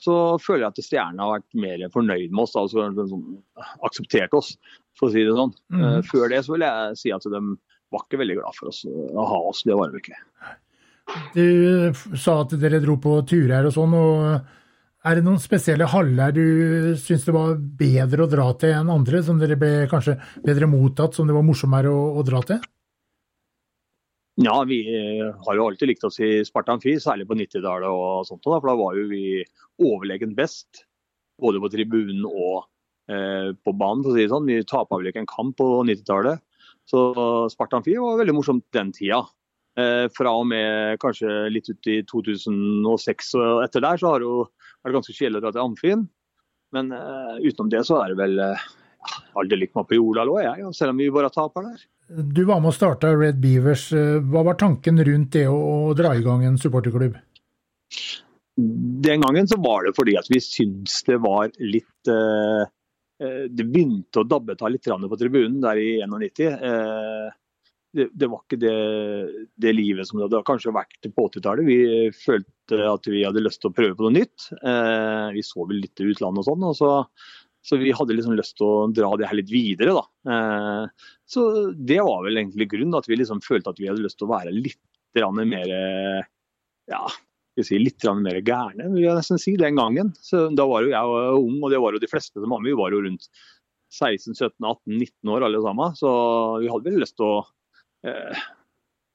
[0.00, 2.56] så føler jeg at Stjerne har vært mer fornøyd med oss.
[2.58, 3.38] altså sånn,
[3.86, 4.54] Akseptert oss,
[4.98, 5.54] for å si det sånn.
[5.72, 5.84] Mm.
[5.86, 7.42] Eh, før det så vil jeg si at de
[7.94, 9.62] var ikke veldig glad for oss å ha oss.
[9.66, 10.18] Det var de ikke.
[11.36, 11.46] Du
[12.18, 13.94] sa at dere dro på turer og sånn.
[13.94, 14.63] og
[15.04, 16.44] er det noen spesielle haller du
[17.00, 21.16] syns det var bedre å dra til enn andre, som dere ble kanskje bedre mottatt,
[21.16, 22.62] som det var morsommere å, å dra til?
[24.42, 28.24] Ja, vi eh, har jo alltid likt oss i Spartan Amfi, særlig på 90-tallet og
[28.26, 28.42] sånt.
[28.42, 29.44] Da, for da var jo vi
[29.78, 30.82] overlegen best.
[31.38, 32.64] Både på tribunen og
[33.10, 34.02] eh, på banen.
[34.02, 34.50] for å si det sånn.
[34.50, 36.42] Vi tapa vel ikke en kamp på 90-tallet.
[36.90, 37.04] Så
[37.52, 39.22] Sparta Amfi var veldig morsomt den tida.
[39.78, 44.32] Eh, fra og med kanskje litt ut i 2006 og etter der, så har det
[44.84, 46.06] jo det ganske kjedelig å dra til Amfin.
[46.74, 48.64] Men uh, utenom det så er det vel uh,
[49.38, 50.70] aldri likt meg på jorda lå, jeg.
[50.76, 51.84] Selv om vi bare taper der.
[52.36, 53.88] Du var med å starte Red Beavers.
[54.28, 57.16] Hva var tanken rundt det å, dra i gang en supporterklubb?
[59.04, 62.62] Den gangen så var det fordi at vi syntes det var litt uh,
[63.18, 66.60] Det begynte å dabbe av litt på tribunen der i 91
[67.94, 68.74] det, det, var ikke det,
[69.54, 71.66] det, livet som det hadde kanskje vært på 80-tallet.
[71.68, 71.78] Vi
[72.18, 74.48] følte at vi hadde lyst til å prøve på noe nytt.
[74.56, 76.64] Eh, vi så vel litt i utlandet og sånn.
[76.70, 76.90] Og så,
[77.64, 79.96] så, vi hadde liksom lyst til å dra det her litt videre.
[79.98, 80.04] Da.
[80.34, 84.20] Eh, så det var vel egentlig grunnen, at vi liksom følte at vi hadde lyst
[84.20, 84.80] til å være litt
[85.14, 85.68] mer
[86.90, 87.02] ja,
[87.62, 90.10] si, litt mer gærne, vil jeg nesten si, den gangen.
[90.18, 92.72] Så Da var jo jeg ung, og det var jo de fleste som var med.
[92.72, 93.28] Vi var jo rundt
[93.94, 95.94] 16-17-18-19 år alle sammen.
[95.94, 96.10] Så
[96.64, 97.36] vi hadde vel lyst til å
[98.04, 98.40] Eh,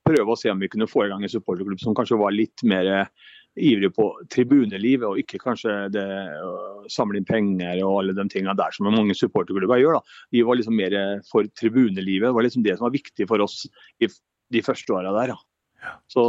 [0.08, 2.64] prøve å se om vi kunne få i gang en supporterklubb som kanskje var litt
[2.66, 3.12] mer eh,
[3.60, 6.08] ivrig på tribunelivet, og ikke kanskje det
[6.46, 10.00] å samle inn penger og alle de tingene der som mange supporterklubber gjør.
[10.00, 10.20] Da.
[10.36, 10.96] Vi var liksom mer
[11.30, 12.30] for tribunelivet.
[12.30, 13.64] Det var liksom det som var viktig for oss
[14.00, 14.10] i
[14.50, 15.36] de første åra der.
[15.36, 15.96] Ja.
[16.12, 16.24] Så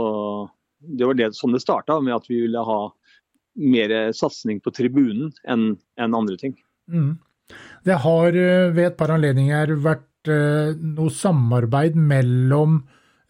[0.81, 2.81] det var det som det starta, med at vi ville ha
[3.61, 6.55] mer satsing på tribunen enn en andre ting.
[6.91, 7.19] Mm.
[7.85, 12.81] Det har eh, ved et par anledninger vært uh, noe samarbeid mellom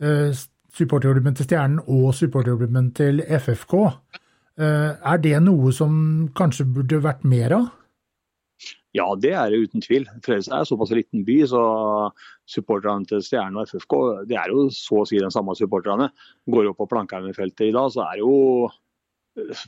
[0.02, 0.30] uh,
[0.76, 3.74] supporterklubben til Stjernen og supporterklubben til FFK.
[4.60, 5.92] Uh, er det noe som
[6.36, 7.68] kanskje burde vært mer av?
[8.96, 10.08] Ja, det er det uten tvil.
[10.24, 11.62] Fredrikstad er såpass liten by, så
[12.50, 13.94] supporterne til Stjernen og FFK
[14.26, 16.10] det er jo så å si den samme supporterne.
[16.50, 18.34] Går opp på Plankheimfeltet i dag, så er jo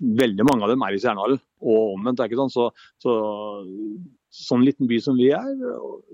[0.01, 2.21] veldig mange av dem er i Stjernehallen, og omvendt.
[2.21, 2.69] er ikke sånn, så,
[3.03, 3.15] så
[4.33, 5.55] sånn liten by som vi er,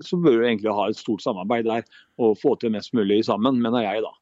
[0.05, 1.85] så bør vi egentlig ha et stort samarbeid der
[2.21, 4.13] og få til mest mulig sammen, mener jeg da.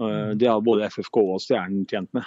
[0.00, 0.34] Eh.
[0.36, 2.26] Det har både FFK og Stjernen tjent med.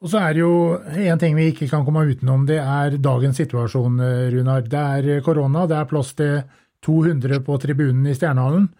[0.00, 3.36] Og så er det jo en ting vi ikke kan komme utenom, det er dagens
[3.36, 3.98] situasjon,
[4.32, 4.62] Runar.
[4.64, 6.38] Det er korona, det er plass til
[6.86, 8.70] 200 på tribunen i Stjernehallen.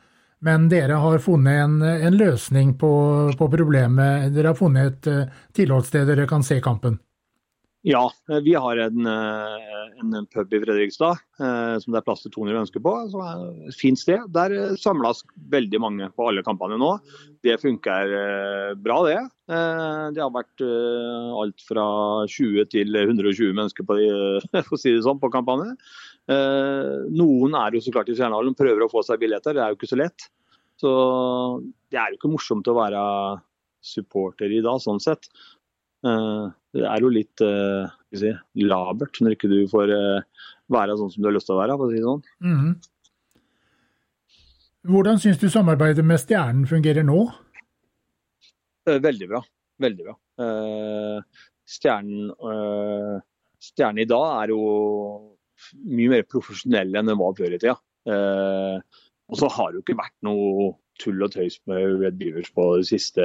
[0.40, 2.92] Men dere har funnet en, en løsning på,
[3.36, 4.30] på, problemet.
[4.32, 6.96] Dere har funnet et tilholdssted dere kan se kampen.
[7.82, 12.20] Ja, eh, vi har en, eh, en pub i Fredrikstad eh, som det er plass
[12.20, 12.92] til 200 mennesker på.
[13.08, 14.26] som er et Fint sted.
[14.28, 16.90] Der samles veldig mange på alle kampene nå.
[17.42, 19.20] Det funker bra, det.
[19.48, 21.86] Det har vært alt fra
[22.28, 24.10] 20 til 120 mennesker på, de,
[24.76, 25.72] si sånn, på kampene.
[26.28, 29.80] Noen er jo så klart i Stjernehallen prøver å få seg billetter, det er jo
[29.80, 30.28] ikke så lett.
[30.78, 30.90] Så
[31.90, 33.00] det er jo ikke morsomt å være
[33.80, 35.30] supporter i dag, sånn sett.
[36.00, 36.44] Eh,
[36.76, 38.30] det er jo litt uh, si,
[38.62, 41.76] labert når ikke du får uh, være sånn som du har lyst til å være.
[41.76, 42.22] for å si det sånn.
[42.46, 42.70] Mm.
[44.90, 47.24] Hvordan syns du samarbeidet med Stjernen fungerer nå?
[48.88, 49.42] Veldig bra.
[49.80, 50.14] Veldig bra.
[51.68, 52.30] Stjernen,
[53.60, 54.62] Stjernen i dag er jo
[55.84, 57.76] mye mer profesjonell enn den var før i tida.
[58.08, 60.70] Og så har det jo ikke vært noe
[61.00, 63.24] tull og tøys med Red Beavers på de siste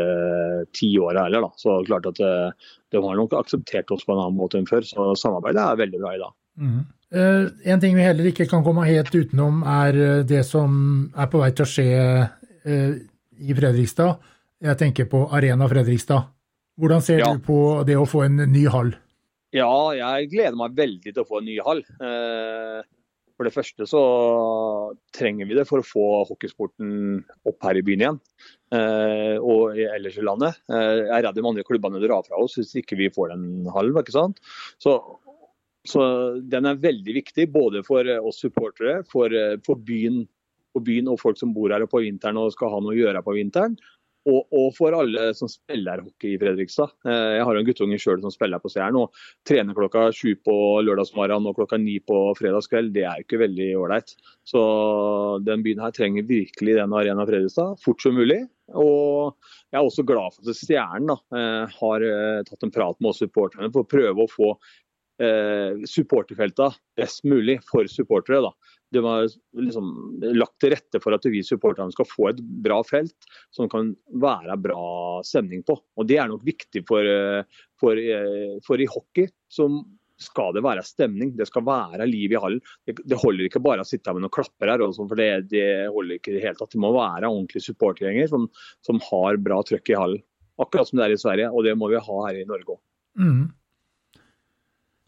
[0.76, 1.46] ti åra heller.
[1.48, 1.62] Da.
[1.62, 4.86] Så klart at eh, de har nok akseptert oss på en annen måte enn før.
[4.88, 6.36] Så samarbeidet er veldig bra i dag.
[6.56, 6.84] Mm.
[7.16, 10.72] Uh, en ting vi heller ikke kan komme helt utenom, er eh, det som
[11.14, 11.90] er på vei til å skje
[12.66, 12.96] uh,
[13.38, 14.32] i Fredrikstad.
[14.66, 16.32] Jeg tenker på Arena Fredrikstad.
[16.82, 17.30] Hvordan ser ja.
[17.32, 18.96] du på det å få en ny hall?
[19.56, 21.84] Ja, jeg gleder meg veldig til å få en ny hall.
[22.02, 22.82] Uh,
[23.36, 24.02] for det første så
[25.16, 28.20] trenger vi det for å få hockeysporten opp her i byen igjen.
[28.76, 30.62] Eh, og ellers i landet.
[30.72, 33.68] Eh, jeg er redd de andre klubbene drar fra oss hvis ikke vi får den
[33.76, 34.00] halv.
[34.00, 34.40] ikke sant?
[34.80, 34.96] Så,
[35.84, 36.06] så,
[36.48, 39.36] den er veldig viktig både for oss supportere, for,
[39.68, 40.24] for byen,
[40.72, 43.26] for byen og folk som bor her på vinteren og skal ha noe å gjøre
[43.26, 43.76] på vinteren.
[44.26, 46.96] Og, og, for alle som spiller hockey i Fredrikstad.
[47.06, 50.56] Eh, jeg har en guttunge sjøl som spiller på Stjernen og trener klokka sju på
[50.82, 52.90] lørdagsmorgen og klokka ni på fredagskveld.
[52.96, 54.16] Det er jo ikke veldig ålreit.
[54.48, 54.64] Så
[55.46, 58.42] den byen her trenger virkelig den Arena Fredrikstad fort som mulig.
[58.74, 59.36] Og
[59.70, 63.22] jeg er også glad for at Stjernen eh, har eh, tatt en prat med oss
[63.22, 64.56] supporterne for å prøve å få
[65.22, 68.42] eh, supporterfelta best mulig for supportere.
[68.50, 69.28] da det var
[69.60, 69.90] liksom
[70.36, 73.92] lagt til rette for at vi supporterne skal få et bra felt som kan
[74.24, 75.76] være bra stemning på.
[75.76, 77.44] Og Det er nok viktig for, eh,
[77.80, 79.30] for, eh, for i hockey.
[79.56, 79.84] som
[80.18, 82.62] skal det være stemning, det skal være liv i hallen.
[82.88, 85.66] Det, det holder ikke bare å sitte med noen klapper her, også, for det, det,
[85.92, 86.72] holder ikke hele tatt.
[86.72, 88.48] Det må være ordentlige supportergjenger som,
[88.86, 90.24] som, har bra trøkk i hallen.
[90.62, 92.82] Akkurat som det er i Sverige, og det må vi ha her i Norge òg.
[93.20, 93.44] Mm.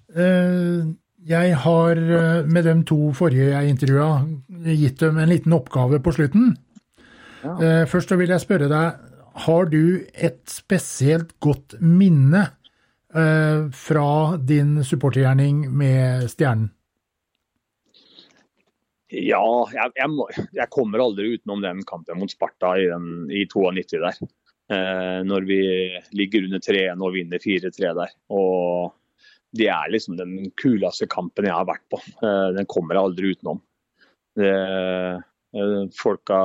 [0.08, 0.92] Uh,
[1.28, 4.22] Jeg har eh, med de to forrige jeg intervjua,
[4.68, 6.54] gitt dem en liten oppgave på slutten.
[7.44, 7.56] Ja.
[7.58, 9.02] Eh, Først vil jeg spørre deg,
[9.48, 12.46] har du et spesielt godt minne
[13.14, 14.10] eh, fra
[14.40, 16.72] din supportergjerning med Stjernen?
[19.08, 19.40] Ja,
[19.72, 24.02] jeg, jeg, må, jeg kommer aldri utenom den kampen mot Sparta i, den, i 92
[24.04, 24.18] der.
[24.68, 25.60] Eh, når vi
[26.20, 28.16] ligger under 3-1 og vinner 4-3 der.
[28.36, 28.92] Og
[29.56, 32.00] det er liksom den kuleste kampen jeg har vært på.
[32.22, 33.62] Eh, den kommer jeg aldri utenom.
[34.38, 34.52] Det,
[35.58, 36.40] eh, folka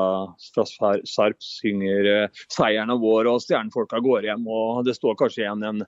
[0.55, 4.46] fra Sar- Sarp synger eh, 'seieren er vår', og stjernefolka går hjem.
[4.46, 5.86] og Det står kanskje igjen en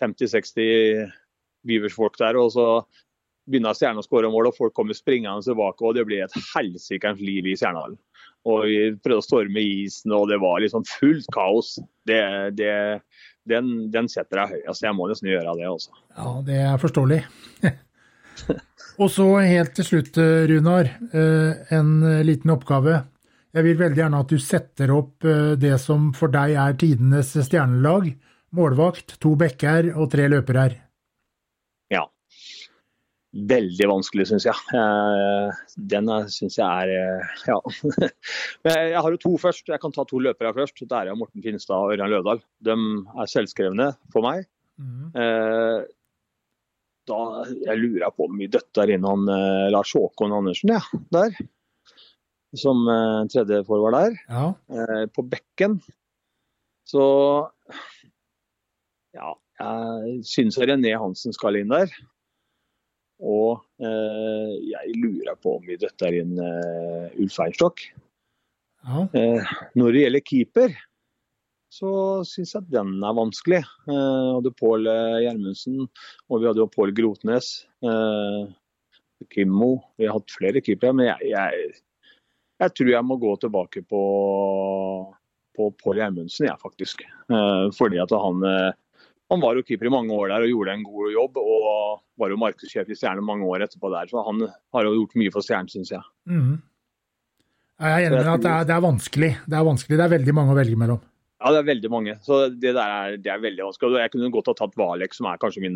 [0.00, 1.12] 50-60
[1.66, 2.36] Vivers-folk der.
[2.36, 2.84] og så
[3.48, 5.82] begynner Stjerna å skåre mål, og folk kommer springende tilbake.
[5.82, 7.98] og Det blir et helsikens liv i Stjernehallen.
[8.46, 11.78] Og Vi prøvde å storme isen, og det var liksom fullt kaos.
[12.06, 13.02] Det, det,
[13.48, 14.84] den, den setter jeg høyest.
[14.84, 15.94] Jeg må nesten gjøre det også.
[16.16, 17.20] Ja, det er forståelig.
[19.02, 21.92] Og så helt til slutt, eh, Runar, eh, en
[22.24, 23.02] liten oppgave.
[23.56, 27.30] Jeg vil veldig gjerne at du setter opp eh, det som for deg er tidenes
[27.46, 28.10] stjernelag.
[28.56, 30.68] Målvakt, to bekker og tre løpere.
[33.36, 34.56] Veldig vanskelig, syns jeg.
[34.78, 35.56] Eh,
[35.92, 37.58] Den syns jeg er eh, Ja.
[38.70, 39.68] Jeg har jo to først.
[39.68, 40.80] Jeg kan ta to løpere først.
[40.80, 42.40] Det er Morten Finstad og Ørjan Løvdahl.
[42.64, 44.46] De er selvskrevne for meg.
[44.76, 45.12] Mm.
[47.06, 47.18] Da
[47.48, 49.22] jeg lurer på om vi døtter inn han
[49.72, 50.82] Lars Håkon Andersen, ja,
[51.14, 51.36] der.
[52.58, 52.82] Som
[53.32, 54.18] tredje forvar der.
[54.28, 55.06] Ja.
[55.14, 55.78] på bekken.
[56.84, 57.06] Så
[59.16, 59.32] ja,
[59.62, 61.92] jeg syns René Hansen skal inn der.
[63.24, 67.86] Og eh, jeg lurer på om vi døtter inn eh, Ulf Einstokk.
[68.84, 69.06] ja.
[69.16, 70.76] Eh, når det gjelder keeper,
[71.72, 71.90] så
[72.28, 73.62] syns jeg den er vanskelig.
[73.88, 74.88] Eh, hadde Pål
[75.24, 75.88] Gjermundsen,
[76.28, 77.50] og vi hadde jo Pål Grotnes.
[77.84, 78.46] Eh,
[79.32, 79.70] Kimmo.
[79.96, 81.76] Vi har hatt flere keepere, men jeg, jeg,
[82.60, 84.02] jeg tror jeg må gå tilbake på,
[85.56, 87.06] på Pål Gjermundsen, jeg, faktisk.
[87.32, 88.44] Eh, fordi at han,
[89.32, 91.40] han var jo keeper i mange år der og gjorde en god jobb.
[91.42, 94.46] Og var jo markedssjef i Stjernen mange år etterpå der, så han
[94.76, 96.04] har jo gjort mye for Stjernen, syns jeg.
[96.30, 96.56] Mm.
[97.76, 99.32] Jeg er enig med at det er, det er vanskelig.
[99.44, 99.98] Det er vanskelig.
[100.00, 101.02] Det er veldig mange å velge mellom.
[101.36, 102.14] Ja, det er veldig mange.
[102.24, 103.98] Så det der er, det er veldig vanskelig.
[104.00, 105.74] Jeg kunne godt ha tatt Valek, som er kanskje min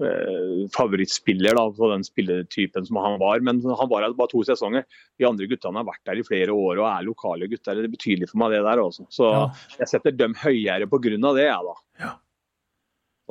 [0.00, 3.44] eh, favorittspiller da, på den spilletypen som han var.
[3.44, 4.86] Men han var her bare to sesonger.
[5.20, 7.76] De andre guttene har vært der i flere år og er lokale gutter.
[7.76, 9.04] Det er betydelig for meg, det der også.
[9.12, 9.44] Så Ja.
[9.82, 11.12] jeg setter dem høyere pga.
[11.12, 11.76] det, jeg, da.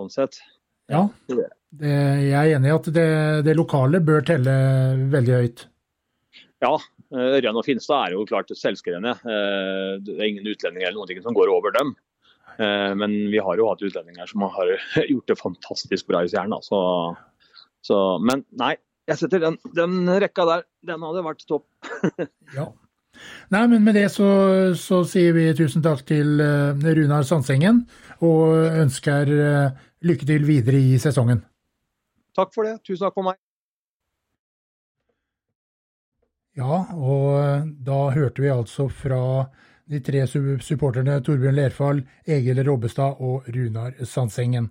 [0.02, 0.41] Sånn sett.
[0.91, 1.45] Ja, det,
[1.88, 3.08] jeg er enig i at det,
[3.47, 4.54] det lokale bør telle
[5.14, 5.62] veldig høyt.
[6.62, 6.74] Ja,
[7.14, 9.14] eh, Ørjan og Finstad er jo klart selvskrevne.
[9.24, 11.93] Eh, Det er ingen utlendinger eller noen ting som går over dem.
[12.58, 14.74] Eh, Men vi har jo hatt utlendinger som har
[15.14, 16.60] gjort det fantastisk bra i Stjernen.
[16.66, 16.82] Så,
[17.88, 18.76] så, men nei,
[19.10, 20.68] jeg setter den, den rekka der.
[20.86, 21.68] Den hadde vært topp.
[22.58, 22.68] Ja.
[23.54, 24.26] Nei, men med det så,
[24.80, 27.84] så sier vi tusen takk til Runar Sandsengen,
[28.24, 29.30] og ønsker
[30.06, 31.43] lykke til videre i sesongen.
[32.38, 32.80] Takk for det.
[32.86, 33.39] Tusen takk for meg.
[36.58, 39.47] Ja, og da hørte vi altså fra
[39.91, 44.70] de tre supporterne Torbjørn Lerfall, Egil Robbestad og Runar Sandsengen.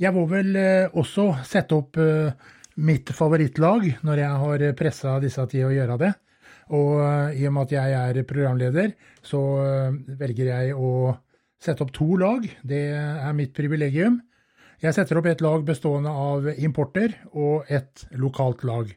[0.00, 2.32] Jeg må vel eh, også sette opp eh,
[2.82, 6.12] mitt favorittlag når jeg har pressa disse til å gjøre det.
[6.72, 11.14] Og eh, i og med at jeg er programleder, så eh, velger jeg å
[11.64, 12.46] sette opp to lag.
[12.62, 14.20] Det er mitt privilegium.
[14.82, 18.90] Jeg setter opp et lag bestående av importer og et lokalt lag.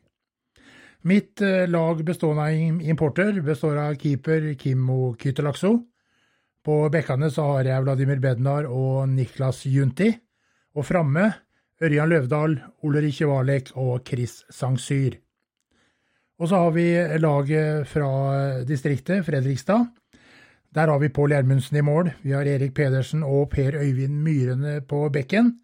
[1.07, 5.78] Mitt eh, lag bestående av importer består av keeper Kimmo Kytelakso.
[6.65, 10.09] På bekkene så har jeg Vladimir Bednar og Niklas Junti.
[10.76, 11.30] Og framme
[11.82, 15.15] Ørjan Løvdahl, Ulrich Valek og Chris Sangsyr.
[16.38, 16.89] Og så har vi
[17.22, 18.09] laget fra
[18.68, 19.88] distriktet, Fredrikstad.
[20.78, 22.11] Der har vi Pål Gjermundsen i mål.
[22.21, 25.55] Vi har Erik Pedersen og Per Øyvind Myrene på bekken.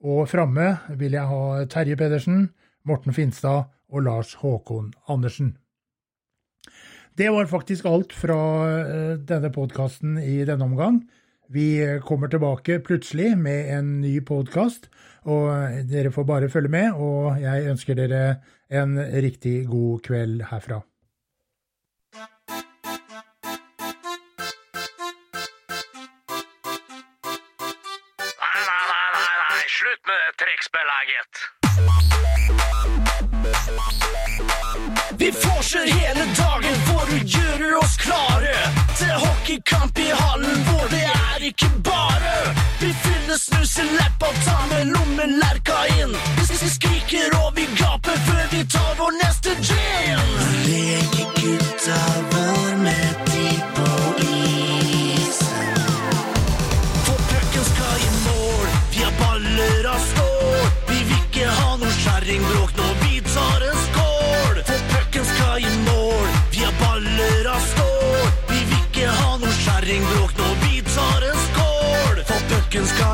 [0.00, 2.46] Og framme vil jeg ha Terje Pedersen,
[2.88, 5.58] Morten Finstad og Lars Håkon Andersen.
[7.18, 8.40] Det var faktisk alt fra
[8.80, 11.02] eh, denne podkasten i denne omgang.
[11.52, 14.88] Vi kommer tilbake plutselig med en ny podkast,
[15.28, 15.52] og
[15.92, 16.96] dere får bare følge med.
[16.96, 18.38] Og jeg ønsker dere
[18.72, 20.80] en riktig god kveld herfra.
[30.76, 30.86] Det
[35.18, 36.55] Vi får fortsetter hele dagen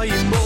[0.02, 0.41] pucken skal i